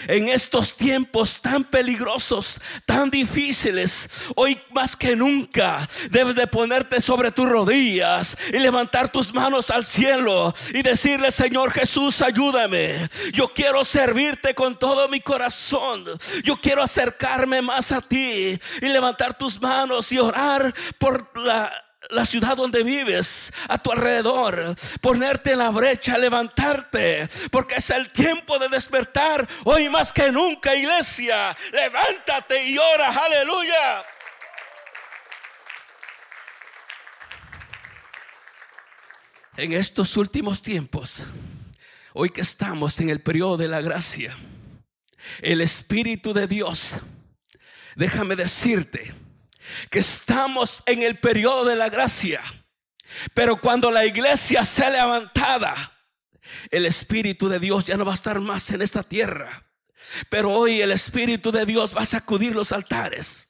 En 0.08 0.28
estos 0.28 0.76
tiempos 0.76 1.40
tan 1.40 1.64
peligrosos, 1.64 2.60
tan 2.86 3.10
difíciles, 3.10 4.08
hoy 4.36 4.60
más 4.70 4.96
que 4.96 5.16
nunca 5.16 5.88
debes 6.10 6.36
de 6.36 6.46
ponerte 6.46 7.00
sobre 7.00 7.30
tus 7.30 7.48
rodillas 7.48 8.36
y 8.52 8.58
levantar 8.58 9.10
tus 9.10 9.32
manos 9.32 9.70
al 9.70 9.86
cielo 9.86 10.54
y 10.72 10.82
decirle, 10.82 11.30
Señor 11.30 11.72
Jesús, 11.72 12.22
ayúdame. 12.22 13.08
Yo 13.32 13.48
quiero 13.48 13.84
servirte 13.84 14.54
con 14.54 14.78
todo 14.78 15.08
mi 15.08 15.20
corazón. 15.20 16.04
Yo 16.44 16.56
quiero 16.56 16.82
acercarme 16.82 17.62
más 17.62 17.92
a 17.92 18.00
ti 18.00 18.58
y 18.80 18.86
levantar 18.86 19.36
tus 19.36 19.60
manos 19.60 20.10
y 20.12 20.18
orar 20.18 20.74
por 20.98 21.30
la 21.38 21.70
la 22.12 22.26
ciudad 22.26 22.56
donde 22.56 22.82
vives, 22.82 23.52
a 23.68 23.78
tu 23.78 23.90
alrededor, 23.90 24.74
ponerte 25.00 25.52
en 25.52 25.58
la 25.58 25.70
brecha, 25.70 26.18
levantarte, 26.18 27.28
porque 27.50 27.76
es 27.76 27.90
el 27.90 28.10
tiempo 28.12 28.58
de 28.58 28.68
despertar 28.68 29.48
hoy 29.64 29.88
más 29.88 30.12
que 30.12 30.30
nunca, 30.30 30.74
iglesia. 30.74 31.56
Levántate 31.72 32.68
y 32.68 32.78
ora, 32.78 33.08
aleluya. 33.08 34.04
En 39.56 39.72
estos 39.72 40.16
últimos 40.16 40.62
tiempos, 40.62 41.24
hoy 42.14 42.30
que 42.30 42.40
estamos 42.40 43.00
en 43.00 43.10
el 43.10 43.20
periodo 43.20 43.56
de 43.56 43.68
la 43.68 43.80
gracia, 43.80 44.36
el 45.40 45.60
Espíritu 45.60 46.32
de 46.32 46.46
Dios, 46.46 46.98
déjame 47.94 48.36
decirte, 48.36 49.14
que 49.90 50.00
estamos 50.00 50.82
en 50.86 51.02
el 51.02 51.18
periodo 51.18 51.64
de 51.64 51.76
la 51.76 51.88
gracia. 51.88 52.42
Pero 53.34 53.60
cuando 53.60 53.90
la 53.90 54.04
iglesia 54.04 54.64
sea 54.64 54.90
levantada, 54.90 55.74
el 56.70 56.86
Espíritu 56.86 57.48
de 57.48 57.58
Dios 57.58 57.84
ya 57.84 57.96
no 57.96 58.04
va 58.04 58.12
a 58.12 58.16
estar 58.16 58.40
más 58.40 58.70
en 58.70 58.82
esta 58.82 59.02
tierra. 59.02 59.66
Pero 60.28 60.50
hoy 60.50 60.80
el 60.80 60.92
Espíritu 60.92 61.52
de 61.52 61.66
Dios 61.66 61.96
va 61.96 62.02
a 62.02 62.06
sacudir 62.06 62.54
los 62.54 62.72
altares. 62.72 63.48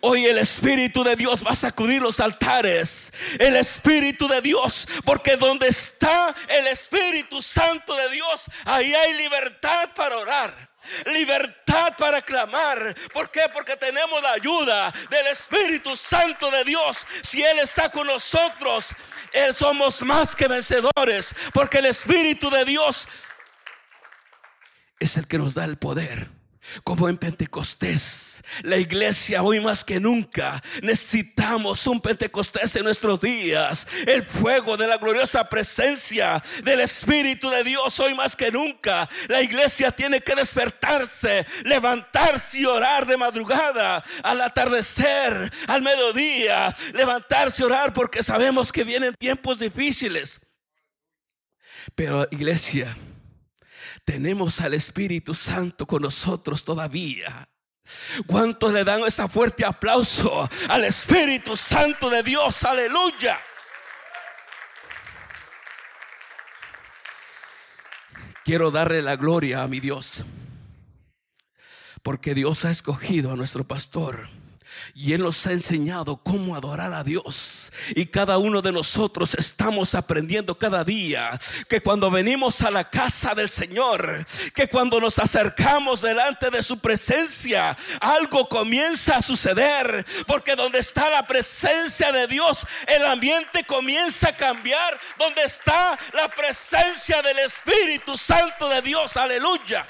Hoy 0.00 0.26
el 0.26 0.38
Espíritu 0.38 1.04
de 1.04 1.14
Dios 1.14 1.44
va 1.46 1.52
a 1.52 1.56
sacudir 1.56 2.02
los 2.02 2.18
altares. 2.18 3.12
El 3.38 3.56
Espíritu 3.56 4.26
de 4.26 4.40
Dios, 4.40 4.88
porque 5.04 5.36
donde 5.36 5.68
está 5.68 6.34
el 6.48 6.66
Espíritu 6.66 7.40
Santo 7.40 7.94
de 7.94 8.10
Dios, 8.10 8.50
ahí 8.64 8.92
hay 8.92 9.16
libertad 9.16 9.90
para 9.94 10.18
orar 10.18 10.69
libertad 11.06 11.96
para 11.96 12.22
clamar. 12.22 12.94
¿Por 13.12 13.30
qué? 13.30 13.42
Porque 13.52 13.76
tenemos 13.76 14.22
la 14.22 14.32
ayuda 14.32 14.92
del 15.10 15.26
Espíritu 15.28 15.96
Santo 15.96 16.50
de 16.50 16.64
Dios. 16.64 17.06
Si 17.22 17.42
Él 17.42 17.58
está 17.58 17.90
con 17.90 18.06
nosotros, 18.06 18.94
Él 19.32 19.54
somos 19.54 20.02
más 20.02 20.34
que 20.34 20.48
vencedores. 20.48 21.34
Porque 21.52 21.78
el 21.78 21.86
Espíritu 21.86 22.50
de 22.50 22.64
Dios 22.64 23.08
es 24.98 25.16
el 25.16 25.26
que 25.26 25.38
nos 25.38 25.54
da 25.54 25.64
el 25.64 25.78
poder 25.78 26.39
como 26.84 27.08
en 27.08 27.16
Pentecostés. 27.16 28.42
La 28.62 28.76
iglesia 28.76 29.42
hoy 29.42 29.60
más 29.60 29.84
que 29.84 30.00
nunca 30.00 30.62
necesitamos 30.82 31.86
un 31.86 32.00
Pentecostés 32.00 32.76
en 32.76 32.84
nuestros 32.84 33.20
días. 33.20 33.86
El 34.06 34.22
fuego 34.22 34.76
de 34.76 34.86
la 34.86 34.98
gloriosa 34.98 35.48
presencia 35.48 36.42
del 36.64 36.80
Espíritu 36.80 37.50
de 37.50 37.64
Dios 37.64 37.98
hoy 38.00 38.14
más 38.14 38.36
que 38.36 38.50
nunca. 38.50 39.08
La 39.28 39.42
iglesia 39.42 39.90
tiene 39.90 40.20
que 40.20 40.34
despertarse, 40.34 41.46
levantarse 41.64 42.60
y 42.60 42.66
orar 42.66 43.06
de 43.06 43.16
madrugada, 43.16 44.02
al 44.22 44.40
atardecer, 44.40 45.52
al 45.66 45.82
mediodía. 45.82 46.74
Levantarse 46.92 47.62
y 47.62 47.66
orar 47.66 47.92
porque 47.92 48.22
sabemos 48.22 48.72
que 48.72 48.84
vienen 48.84 49.14
tiempos 49.14 49.58
difíciles. 49.58 50.40
Pero 51.94 52.26
iglesia, 52.30 52.96
tenemos 54.04 54.60
al 54.60 54.74
Espíritu 54.74 55.34
Santo 55.34 55.86
con 55.86 56.02
nosotros 56.02 56.64
todavía. 56.64 57.48
¿Cuántos 58.26 58.72
le 58.72 58.84
dan 58.84 59.02
ese 59.02 59.26
fuerte 59.28 59.64
aplauso 59.64 60.48
al 60.68 60.84
Espíritu 60.84 61.56
Santo 61.56 62.08
de 62.10 62.22
Dios? 62.22 62.62
Aleluya. 62.64 63.38
Quiero 68.44 68.70
darle 68.70 69.02
la 69.02 69.16
gloria 69.16 69.62
a 69.62 69.68
mi 69.68 69.80
Dios, 69.80 70.24
porque 72.02 72.34
Dios 72.34 72.64
ha 72.64 72.70
escogido 72.70 73.32
a 73.32 73.36
nuestro 73.36 73.64
pastor 73.64 74.28
y 74.94 75.12
Él 75.12 75.22
nos 75.22 75.46
ha 75.46 75.52
enseñado 75.52 76.16
cómo 76.16 76.56
adorar 76.56 76.92
a 76.92 77.04
Dios. 77.04 77.72
Y 77.94 78.06
cada 78.06 78.38
uno 78.38 78.62
de 78.62 78.72
nosotros 78.72 79.34
estamos 79.34 79.94
aprendiendo 79.94 80.58
cada 80.58 80.84
día 80.84 81.38
que 81.68 81.80
cuando 81.80 82.10
venimos 82.10 82.62
a 82.62 82.70
la 82.70 82.88
casa 82.88 83.34
del 83.34 83.48
Señor, 83.48 84.24
que 84.54 84.68
cuando 84.68 85.00
nos 85.00 85.18
acercamos 85.18 86.00
delante 86.00 86.50
de 86.50 86.62
su 86.62 86.78
presencia, 86.78 87.76
algo 88.00 88.48
comienza 88.48 89.16
a 89.16 89.22
suceder. 89.22 90.04
Porque 90.26 90.56
donde 90.56 90.78
está 90.78 91.10
la 91.10 91.26
presencia 91.26 92.12
de 92.12 92.26
Dios, 92.26 92.66
el 92.86 93.04
ambiente 93.06 93.64
comienza 93.64 94.30
a 94.30 94.36
cambiar. 94.36 94.98
Donde 95.18 95.42
está 95.42 95.98
la 96.12 96.28
presencia 96.28 97.22
del 97.22 97.38
Espíritu 97.40 98.16
Santo 98.16 98.68
de 98.68 98.82
Dios. 98.82 99.16
Aleluya. 99.16 99.86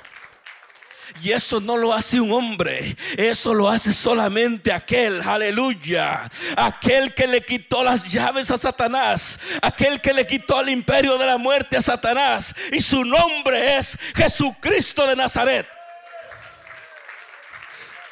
Y 1.23 1.33
eso 1.33 1.61
no 1.61 1.77
lo 1.77 1.93
hace 1.93 2.21
un 2.21 2.33
hombre, 2.33 2.97
eso 3.17 3.55
lo 3.55 3.69
hace 3.69 3.93
solamente 3.93 4.73
aquel, 4.73 5.21
aleluya, 5.23 6.31
aquel 6.57 7.15
que 7.15 7.27
le 7.27 7.43
quitó 7.43 7.83
las 7.83 8.11
llaves 8.11 8.51
a 8.51 8.59
Satanás, 8.59 9.39
aquel 9.63 10.01
que 10.01 10.15
le 10.15 10.27
quitó 10.27 10.61
el 10.61 10.71
imperio 10.71 11.19
de 11.19 11.27
la 11.27 11.39
muerte 11.39 11.77
a 11.77 11.83
Satanás. 11.83 12.55
Y 12.73 12.81
su 12.81 13.05
nombre 13.05 13.77
es 13.77 13.99
Jesucristo 14.15 15.07
de 15.07 15.17
Nazaret. 15.17 15.67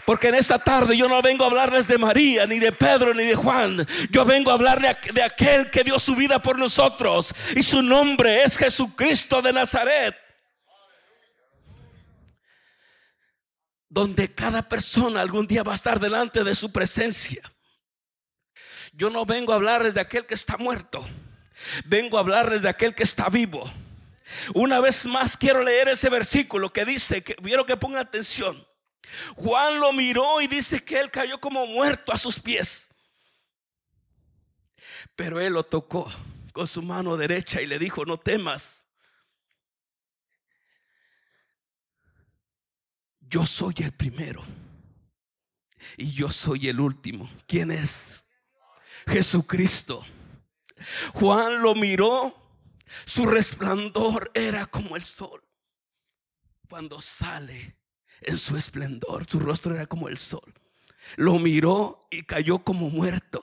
Porque 0.09 0.29
en 0.29 0.37
esta 0.37 0.59
tarde 0.59 0.97
yo 0.97 1.07
no 1.07 1.21
vengo 1.21 1.45
a 1.45 1.49
hablarles 1.49 1.87
de 1.87 1.99
María, 1.99 2.47
ni 2.47 2.59
de 2.59 2.73
Pedro, 2.73 3.13
ni 3.13 3.25
de 3.25 3.35
Juan. 3.35 3.87
Yo 4.11 4.25
vengo 4.25 4.51
a 4.51 4.55
hablar 4.55 4.81
de, 4.81 5.23
aquel 5.23 5.69
que 5.71 5.85
dio 5.85 5.99
su 5.99 6.17
vida 6.17 6.41
por 6.41 6.59
nosotros. 6.59 7.35
Y 7.55 7.63
su 7.63 7.83
nombre 7.83 8.43
es 8.43 8.57
Jesucristo 8.57 9.43
de 9.43 9.53
Nazaret. 9.53 10.17
Donde 13.99 14.33
cada 14.33 14.63
persona 14.69 15.21
algún 15.21 15.49
día 15.49 15.65
va 15.65 15.73
a 15.73 15.75
estar 15.75 15.99
delante 15.99 16.45
de 16.45 16.55
su 16.55 16.71
presencia. 16.71 17.43
Yo 18.93 19.11
no 19.11 19.27
vengo 19.27 19.53
a 19.53 19.57
hablarles 19.57 19.95
de 19.95 20.01
aquel 20.01 20.25
que 20.25 20.35
está 20.35 20.57
muerto, 20.57 21.05
vengo 21.85 22.17
a 22.17 22.21
hablarles 22.21 22.63
de 22.63 22.69
aquel 22.69 22.95
que 22.95 23.03
está 23.03 23.29
vivo. 23.29 23.69
Una 24.55 24.79
vez 24.79 25.05
más 25.07 25.37
quiero 25.37 25.65
leer 25.65 25.89
ese 25.89 26.11
versículo 26.11 26.73
que 26.73 26.85
dice, 26.85 27.25
que 27.25 27.35
quiero 27.35 27.67
que 27.67 27.77
pongan 27.77 28.07
atención. 28.07 28.65
Juan 29.35 29.81
lo 29.81 29.93
miró 29.93 30.41
y 30.41 30.47
dice 30.47 30.85
que 30.85 31.01
él 31.01 31.11
cayó 31.11 31.41
como 31.41 31.67
muerto 31.67 32.13
a 32.13 32.19
sus 32.19 32.39
pies. 32.39 32.95
Pero 35.17 35.41
él 35.41 35.55
lo 35.55 35.65
tocó 35.65 36.09
con 36.53 36.69
su 36.69 36.83
mano 36.83 37.17
derecha 37.17 37.61
y 37.61 37.67
le 37.67 37.81
dijo, 37.81 38.05
no 38.05 38.17
temas. 38.17 38.87
Yo 43.29 43.45
soy 43.45 43.75
el 43.79 43.93
primero 43.93 44.43
y 45.97 46.13
yo 46.13 46.31
soy 46.31 46.69
el 46.69 46.81
último. 46.81 47.31
¿Quién 47.47 47.71
es? 47.71 48.21
Jesucristo. 49.07 50.05
Juan 51.15 51.63
lo 51.63 51.75
miró, 51.75 52.35
su 53.05 53.27
resplandor 53.27 54.31
era 54.35 54.67
como 54.67 54.97
el 54.97 55.05
sol. 55.05 55.43
Cuando 56.69 57.01
sale 57.01 57.77
en 58.21 58.39
su 58.39 58.57
esplendor, 58.57 59.27
su 59.29 59.41
rostro 59.41 59.75
era 59.75 59.87
como 59.87 60.09
el 60.09 60.19
sol. 60.19 60.55
Lo 61.17 61.39
miró 61.39 62.01
y 62.11 62.23
cayó 62.23 62.59
como 62.59 62.91
muerto. 62.91 63.43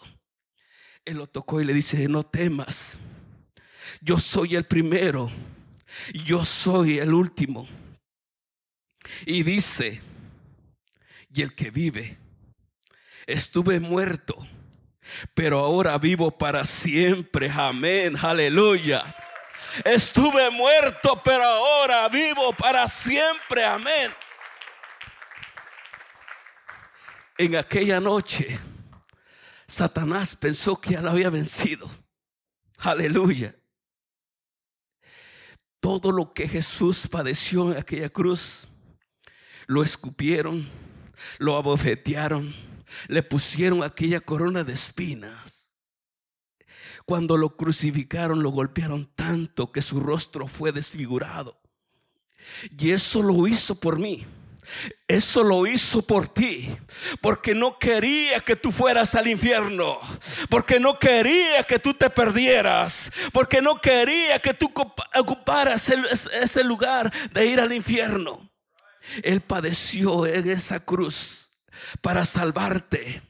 Él 1.04 1.18
lo 1.18 1.28
tocó 1.28 1.62
y 1.62 1.66
le 1.66 1.74
dice, 1.74 2.08
no 2.08 2.24
temas, 2.24 3.00
yo 4.02 4.20
soy 4.20 4.56
el 4.56 4.66
primero, 4.66 5.30
yo 6.26 6.44
soy 6.46 7.00
el 7.00 7.14
último. 7.14 7.68
Y 9.26 9.44
dice, 9.44 10.02
y 11.34 11.42
el 11.42 11.54
que 11.54 11.72
vive, 11.72 12.18
estuve 13.28 13.80
muerto, 13.80 14.36
pero 15.34 15.60
ahora 15.60 15.98
vivo 15.98 16.38
para 16.38 16.66
siempre. 16.66 17.50
Amén, 17.52 18.16
aleluya. 18.22 19.16
Estuve 19.84 20.50
muerto, 20.50 21.22
pero 21.24 21.44
ahora 21.44 22.08
vivo 22.10 22.54
para 22.54 22.88
siempre. 22.88 23.64
Amén. 23.66 24.12
En 27.38 27.56
aquella 27.56 28.00
noche, 28.00 28.60
Satanás 29.68 30.36
pensó 30.36 30.80
que 30.80 30.92
ya 30.92 31.02
lo 31.02 31.12
había 31.12 31.30
vencido. 31.30 31.90
Aleluya. 32.78 33.56
Todo 35.80 36.12
lo 36.12 36.32
que 36.32 36.48
Jesús 36.48 37.08
padeció 37.08 37.72
en 37.72 37.78
aquella 37.78 38.10
cruz 38.10 38.68
lo 39.68 39.84
escupieron, 39.84 40.68
lo 41.40 41.56
abofetearon, 41.58 42.54
le 43.08 43.24
pusieron 43.24 43.84
aquella 43.84 44.20
corona 44.20 44.64
de 44.64 44.74
espinas. 44.74 45.76
Cuando 47.06 47.38
lo 47.38 47.56
crucificaron, 47.56 48.42
lo 48.42 48.50
golpearon 48.50 49.12
tanto 49.16 49.72
que 49.72 49.82
su 49.82 50.00
rostro 50.00 50.48
fue 50.48 50.72
desfigurado. 50.72 51.60
Y 52.78 52.92
eso 52.92 53.22
lo 53.22 53.48
hizo 53.48 53.80
por 53.80 54.00
mí. 54.00 54.26
Eso 55.08 55.44
lo 55.44 55.68
hizo 55.68 56.02
por 56.02 56.28
ti, 56.28 56.68
porque 57.22 57.54
no 57.54 57.78
quería 57.78 58.40
que 58.40 58.56
tú 58.56 58.72
fueras 58.72 59.14
al 59.14 59.28
infierno, 59.28 60.00
porque 60.50 60.80
no 60.80 60.98
quería 60.98 61.64
que 61.64 61.78
tú 61.78 61.94
te 61.94 62.10
perdieras, 62.10 63.12
porque 63.32 63.62
no 63.62 63.80
quería 63.80 64.40
que 64.40 64.56
tú 64.56 64.72
ocuparas 65.16 65.90
ese 65.90 66.64
lugar 66.64 67.14
de 67.32 67.46
ir 67.46 67.60
al 67.60 67.74
infierno. 67.74 68.45
Él 69.24 69.42
padeció 69.42 70.26
en 70.26 70.50
esa 70.50 70.80
cruz 70.80 71.52
para 72.02 72.26
salvarte. 72.26 73.22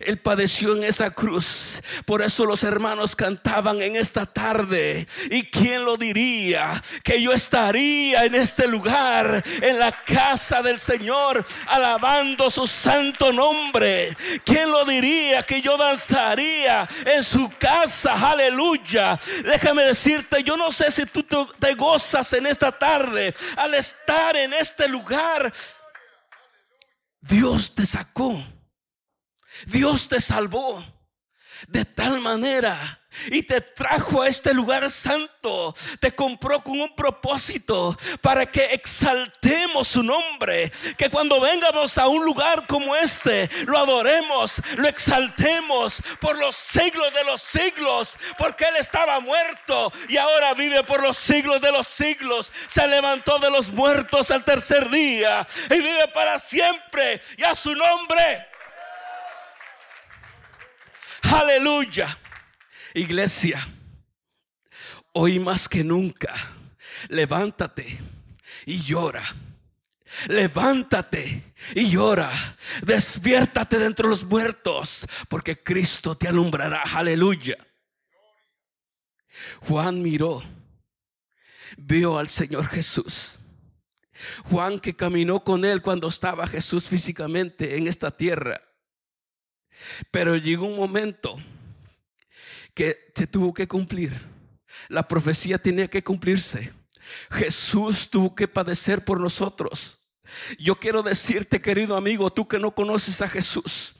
Él 0.00 0.18
padeció 0.18 0.76
en 0.76 0.84
esa 0.84 1.10
cruz. 1.10 1.82
Por 2.04 2.22
eso 2.22 2.44
los 2.44 2.64
hermanos 2.64 3.16
cantaban 3.16 3.80
en 3.82 3.96
esta 3.96 4.26
tarde. 4.26 5.06
¿Y 5.30 5.44
quién 5.44 5.84
lo 5.84 5.96
diría? 5.96 6.80
Que 7.02 7.20
yo 7.20 7.32
estaría 7.32 8.24
en 8.24 8.34
este 8.34 8.66
lugar, 8.66 9.42
en 9.60 9.78
la 9.78 9.92
casa 9.92 10.62
del 10.62 10.78
Señor, 10.78 11.44
alabando 11.66 12.50
su 12.50 12.66
santo 12.66 13.32
nombre. 13.32 14.16
¿Quién 14.44 14.70
lo 14.70 14.84
diría? 14.84 15.42
Que 15.42 15.62
yo 15.62 15.76
danzaría 15.76 16.88
en 17.06 17.22
su 17.22 17.50
casa. 17.58 18.30
Aleluya. 18.30 19.18
Déjame 19.44 19.84
decirte, 19.84 20.42
yo 20.42 20.56
no 20.56 20.72
sé 20.72 20.90
si 20.90 21.06
tú 21.06 21.22
te 21.58 21.74
gozas 21.74 22.32
en 22.32 22.46
esta 22.46 22.72
tarde 22.72 23.34
al 23.56 23.74
estar 23.74 24.36
en 24.36 24.52
este 24.54 24.88
lugar. 24.88 25.52
Dios 27.20 27.74
te 27.74 27.86
sacó 27.86 28.42
Dios 29.66 30.08
te 30.08 30.20
salvó 30.20 30.84
de 31.68 31.84
tal 31.84 32.20
manera 32.20 32.98
y 33.26 33.42
te 33.42 33.60
trajo 33.60 34.22
a 34.22 34.28
este 34.28 34.54
lugar 34.54 34.90
santo. 34.90 35.74
Te 36.00 36.14
compró 36.14 36.62
con 36.62 36.80
un 36.80 36.94
propósito 36.94 37.96
para 38.20 38.46
que 38.46 38.64
exaltemos 38.72 39.88
su 39.88 40.02
nombre. 40.02 40.72
Que 40.96 41.10
cuando 41.10 41.40
vengamos 41.40 41.98
a 41.98 42.08
un 42.08 42.24
lugar 42.24 42.66
como 42.66 42.96
este, 42.96 43.50
lo 43.66 43.76
adoremos, 43.78 44.62
lo 44.76 44.88
exaltemos 44.88 46.02
por 46.20 46.38
los 46.38 46.56
siglos 46.56 47.12
de 47.14 47.24
los 47.24 47.42
siglos. 47.42 48.18
Porque 48.38 48.64
Él 48.64 48.76
estaba 48.78 49.20
muerto 49.20 49.92
y 50.08 50.16
ahora 50.16 50.54
vive 50.54 50.82
por 50.84 51.02
los 51.02 51.16
siglos 51.16 51.60
de 51.60 51.72
los 51.72 51.86
siglos. 51.86 52.52
Se 52.66 52.86
levantó 52.86 53.38
de 53.38 53.50
los 53.50 53.70
muertos 53.70 54.30
al 54.30 54.44
tercer 54.44 54.88
día 54.90 55.46
y 55.70 55.74
vive 55.74 56.08
para 56.14 56.38
siempre. 56.38 57.20
Y 57.36 57.44
a 57.44 57.54
su 57.54 57.74
nombre 57.74 58.51
Aleluya. 61.32 62.18
Iglesia, 62.94 63.66
hoy 65.12 65.38
más 65.38 65.66
que 65.68 65.82
nunca, 65.82 66.34
levántate 67.08 67.98
y 68.66 68.82
llora. 68.82 69.22
Levántate 70.28 71.54
y 71.74 71.88
llora. 71.88 72.30
Despiértate 72.82 73.78
de 73.78 73.94
los 74.02 74.24
muertos, 74.24 75.06
porque 75.30 75.62
Cristo 75.62 76.14
te 76.14 76.28
alumbrará. 76.28 76.82
Aleluya. 76.82 77.56
Juan 79.62 80.02
miró, 80.02 80.42
vio 81.78 82.18
al 82.18 82.28
Señor 82.28 82.68
Jesús. 82.68 83.38
Juan 84.44 84.78
que 84.78 84.94
caminó 84.94 85.42
con 85.42 85.64
él 85.64 85.80
cuando 85.80 86.08
estaba 86.08 86.46
Jesús 86.46 86.88
físicamente 86.88 87.78
en 87.78 87.88
esta 87.88 88.10
tierra. 88.10 88.60
Pero 90.10 90.36
llegó 90.36 90.66
un 90.66 90.76
momento 90.76 91.36
que 92.74 93.12
se 93.14 93.26
tuvo 93.26 93.52
que 93.52 93.68
cumplir. 93.68 94.12
La 94.88 95.06
profecía 95.06 95.58
tenía 95.58 95.88
que 95.88 96.02
cumplirse. 96.02 96.72
Jesús 97.30 98.10
tuvo 98.10 98.34
que 98.34 98.48
padecer 98.48 99.04
por 99.04 99.20
nosotros. 99.20 100.00
Yo 100.58 100.76
quiero 100.76 101.02
decirte, 101.02 101.60
querido 101.60 101.96
amigo, 101.96 102.30
tú 102.30 102.48
que 102.48 102.58
no 102.58 102.74
conoces 102.74 103.20
a 103.22 103.28
Jesús, 103.28 103.94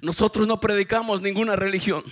nosotros 0.00 0.46
no 0.46 0.60
predicamos 0.60 1.20
ninguna 1.20 1.54
religión. 1.56 2.02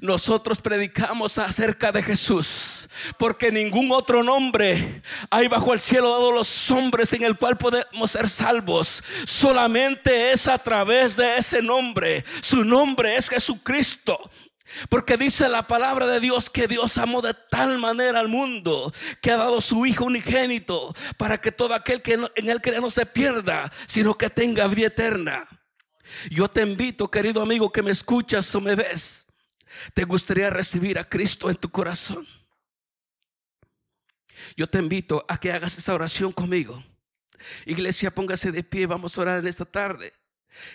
Nosotros 0.00 0.60
predicamos 0.60 1.38
acerca 1.38 1.92
de 1.92 2.02
Jesús, 2.02 2.88
porque 3.18 3.52
ningún 3.52 3.92
otro 3.92 4.24
nombre 4.24 5.02
hay 5.30 5.46
bajo 5.46 5.72
el 5.72 5.80
cielo 5.80 6.10
dado 6.10 6.32
los 6.32 6.70
hombres 6.70 7.12
en 7.12 7.22
el 7.22 7.36
cual 7.38 7.56
podemos 7.56 8.10
ser 8.10 8.28
salvos. 8.28 9.04
Solamente 9.24 10.32
es 10.32 10.48
a 10.48 10.58
través 10.58 11.16
de 11.16 11.36
ese 11.36 11.62
nombre. 11.62 12.24
Su 12.42 12.64
nombre 12.64 13.16
es 13.16 13.28
Jesucristo. 13.28 14.18
Porque 14.88 15.16
dice 15.16 15.48
la 15.48 15.66
palabra 15.66 16.06
de 16.06 16.20
Dios 16.20 16.48
que 16.48 16.68
Dios 16.68 16.96
amó 16.96 17.22
de 17.22 17.34
tal 17.34 17.78
manera 17.78 18.20
al 18.20 18.28
mundo 18.28 18.92
que 19.20 19.32
ha 19.32 19.36
dado 19.36 19.60
su 19.60 19.84
Hijo 19.84 20.04
unigénito 20.04 20.94
para 21.16 21.40
que 21.40 21.50
todo 21.50 21.74
aquel 21.74 22.02
que 22.02 22.12
en 22.36 22.48
él 22.48 22.60
crea 22.60 22.80
no 22.80 22.88
se 22.88 23.04
pierda, 23.04 23.70
sino 23.86 24.16
que 24.16 24.30
tenga 24.30 24.68
vida 24.68 24.86
eterna. 24.86 25.48
Yo 26.30 26.48
te 26.48 26.62
invito, 26.62 27.10
querido 27.10 27.42
amigo, 27.42 27.72
que 27.72 27.82
me 27.82 27.90
escuchas 27.90 28.54
o 28.54 28.60
me 28.60 28.76
ves 28.76 29.29
¿Te 29.94 30.04
gustaría 30.04 30.50
recibir 30.50 30.98
a 30.98 31.08
Cristo 31.08 31.50
en 31.50 31.56
tu 31.56 31.70
corazón? 31.70 32.26
Yo 34.56 34.66
te 34.66 34.78
invito 34.78 35.24
a 35.28 35.38
que 35.38 35.52
hagas 35.52 35.76
esa 35.78 35.94
oración 35.94 36.32
conmigo. 36.32 36.82
Iglesia, 37.66 38.10
póngase 38.10 38.52
de 38.52 38.62
pie, 38.62 38.86
vamos 38.86 39.16
a 39.16 39.20
orar 39.22 39.38
en 39.40 39.46
esta 39.46 39.64
tarde. 39.64 40.12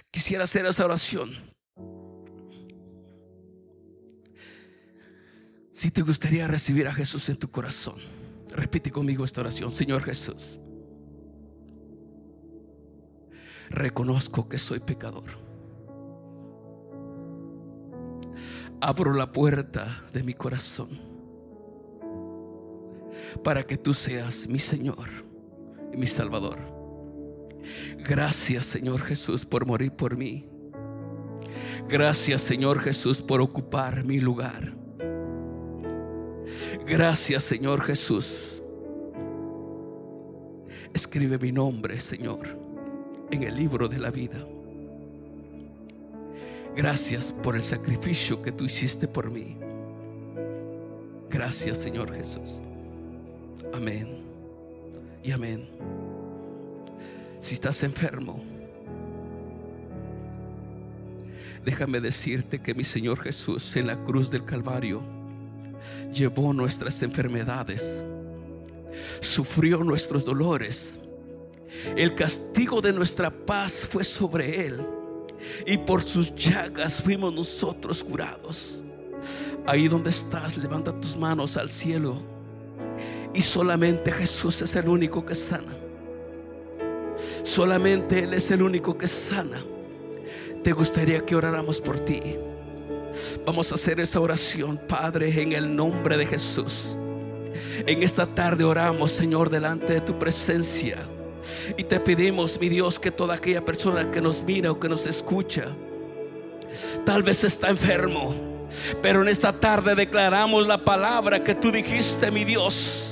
Quisiera 0.10 0.46
hacer 0.46 0.66
esa 0.66 0.86
oración. 0.86 1.54
Si 5.74 5.92
te 5.92 6.02
gustaría 6.02 6.48
recibir 6.48 6.88
a 6.88 6.94
Jesús 6.94 7.28
en 7.28 7.38
tu 7.38 7.52
corazón, 7.52 7.98
repite 8.50 8.92
conmigo 8.92 9.26
esta 9.26 9.42
oración. 9.42 9.76
Señor 9.76 10.02
Jesús, 10.04 10.60
reconozco 13.70 14.48
que 14.48 14.58
soy 14.58 14.80
pecador 14.80 15.45
abro 18.82 19.14
la 19.14 19.32
puerta 19.32 20.04
de 20.14 20.24
mi 20.24 20.34
corazón 20.34 20.90
para 23.44 23.64
que 23.64 23.78
tú 23.78 23.94
seas 23.94 24.48
mi 24.48 24.60
Señor 24.60 25.08
y 25.94 25.98
mi 25.98 26.08
Salvador. 26.08 26.58
Gracias 27.98 28.66
Señor 28.66 29.02
Jesús 29.02 29.46
por 29.46 29.66
morir 29.66 29.92
por 29.92 30.18
mí. 30.18 30.48
Gracias 31.88 32.42
Señor 32.42 32.80
Jesús 32.80 33.22
por 33.22 33.42
ocupar 33.42 34.04
mi 34.04 34.20
lugar. 34.20 34.76
Gracias 36.86 37.44
Señor 37.44 37.82
Jesús. 37.82 38.64
Escribe 40.94 41.38
mi 41.38 41.52
nombre 41.52 42.00
Señor 42.00 42.48
en 43.32 43.44
el 43.44 43.56
libro 43.56 43.88
de 43.88 43.98
la 43.98 44.12
vida. 44.12 44.46
Gracias 46.76 47.32
por 47.32 47.56
el 47.56 47.64
sacrificio 47.64 48.42
que 48.42 48.52
tú 48.52 48.66
hiciste 48.66 49.08
por 49.08 49.32
mí. 49.32 49.56
Gracias 51.30 51.78
Señor 51.78 52.14
Jesús. 52.14 52.62
Amén. 53.74 54.26
Y 55.24 55.32
amén. 55.32 55.70
Si 57.40 57.54
estás 57.54 57.82
enfermo, 57.84 58.44
déjame 61.64 62.02
decirte 62.02 62.62
que 62.62 62.76
mi 62.76 62.84
Señor 62.84 63.22
Jesús 63.22 63.76
en 63.78 63.88
la 63.88 64.04
cruz 64.04 64.30
del 64.30 64.44
Calvario 64.44 65.02
llevó 66.14 66.54
nuestras 66.54 67.02
enfermedades, 67.04 68.06
sufrió 69.22 69.82
nuestros 69.82 70.26
dolores. 70.26 71.00
El 71.96 72.16
castigo 72.16 72.82
de 72.82 72.92
nuestra 72.92 73.30
paz 73.30 73.88
fue 73.90 74.04
sobre 74.04 74.66
él 74.66 74.95
y 75.66 75.78
por 75.78 76.02
sus 76.02 76.34
llagas 76.36 77.02
fuimos 77.02 77.34
nosotros 77.34 78.04
curados. 78.04 78.84
Ahí 79.66 79.88
donde 79.88 80.10
estás, 80.10 80.58
levanta 80.58 81.00
tus 81.00 81.18
manos 81.18 81.58
al 81.58 81.72
cielo. 81.72 82.18
Y 83.34 83.42
solamente 83.42 84.12
Jesús 84.12 84.62
es 84.62 84.76
el 84.76 84.88
único 84.88 85.26
que 85.26 85.36
sana. 85.36 85.76
Solamente 87.44 88.24
Él 88.24 88.34
es 88.34 88.50
el 88.52 88.62
único 88.62 88.98
que 88.98 89.08
sana. 89.08 89.64
Te 90.64 90.72
gustaría 90.72 91.26
que 91.26 91.36
oráramos 91.36 91.82
por 91.82 92.00
ti. 92.00 92.20
Vamos 93.46 93.72
a 93.72 93.76
hacer 93.76 94.00
esa 94.00 94.20
oración, 94.20 94.80
Padre, 94.88 95.42
en 95.42 95.54
el 95.54 95.76
nombre 95.76 96.18
de 96.18 96.26
Jesús. 96.26 96.98
En 97.86 98.04
esta 98.04 98.26
tarde 98.26 98.64
oramos, 98.64 99.12
Señor, 99.12 99.50
delante 99.50 99.94
de 99.94 100.02
tu 100.02 100.18
presencia. 100.18 101.08
Y 101.78 101.84
te 101.84 102.00
pedimos, 102.00 102.60
mi 102.60 102.70
Dios, 102.70 103.00
que 103.00 103.12
toda 103.12 103.36
aquella 103.36 103.64
persona 103.64 104.12
que 104.12 104.22
nos 104.22 104.44
mira 104.44 104.72
o 104.72 104.80
que 104.80 104.90
nos 104.90 105.06
escucha, 105.06 105.68
tal 107.06 107.24
vez 107.24 107.44
está 107.44 107.70
enfermo, 107.70 108.34
pero 109.02 109.22
en 109.22 109.28
esta 109.28 109.60
tarde 109.60 109.96
declaramos 109.96 110.68
la 110.68 110.84
palabra 110.84 111.44
que 111.44 111.56
tú 111.56 111.72
dijiste, 111.72 112.32
mi 112.32 112.44
Dios 112.44 113.05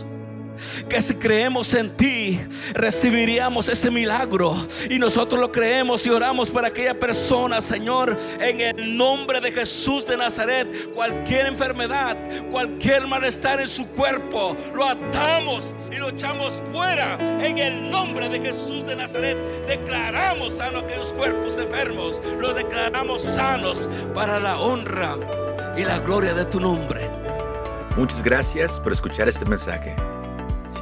que 0.89 1.02
si 1.02 1.15
creemos 1.15 1.73
en 1.73 1.89
ti, 1.95 2.39
recibiríamos 2.73 3.69
ese 3.69 3.89
milagro. 3.91 4.56
Y 4.89 4.99
nosotros 4.99 5.39
lo 5.39 5.52
creemos 5.52 6.06
y 6.06 6.10
oramos 6.10 6.49
para 6.49 6.67
aquella 6.67 6.99
persona, 6.99 7.62
Señor, 7.62 8.17
en 8.39 8.62
el 8.62 8.97
nombre 8.97 9.41
de 9.41 9.52
Jesús 9.52 10.06
de 10.06 10.17
Nazaret. 10.17 10.91
Cualquier 10.93 11.47
enfermedad, 11.47 12.17
cualquier 12.49 13.08
malestar 13.08 13.62
en 13.62 13.67
su 13.67 13.88
cuerpo, 13.89 14.56
lo 14.73 14.86
atamos 14.86 15.73
y 15.91 15.97
lo 15.97 16.10
echamos 16.10 16.62
fuera 16.71 17.17
en 17.41 17.58
el 17.58 17.89
nombre 17.89 18.30
de 18.30 18.39
Jesús 18.39 18.86
de 18.86 18.95
Nazaret. 18.95 19.38
Declaramos 19.67 20.56
sanos 20.56 20.84
aquellos 20.84 21.13
cuerpos 21.13 21.58
enfermos, 21.58 22.21
los 22.39 22.56
declaramos 22.56 23.21
sanos 23.21 23.89
para 24.13 24.39
la 24.39 24.60
honra 24.60 25.17
y 25.78 25.84
la 25.84 25.99
gloria 25.99 26.34
de 26.34 26.45
tu 26.45 26.60
nombre. 26.60 27.10
Muchas 27.97 28.23
gracias 28.23 28.80
por 28.80 28.91
escuchar 28.91 29.28
este 29.28 29.45
mensaje. 29.45 29.95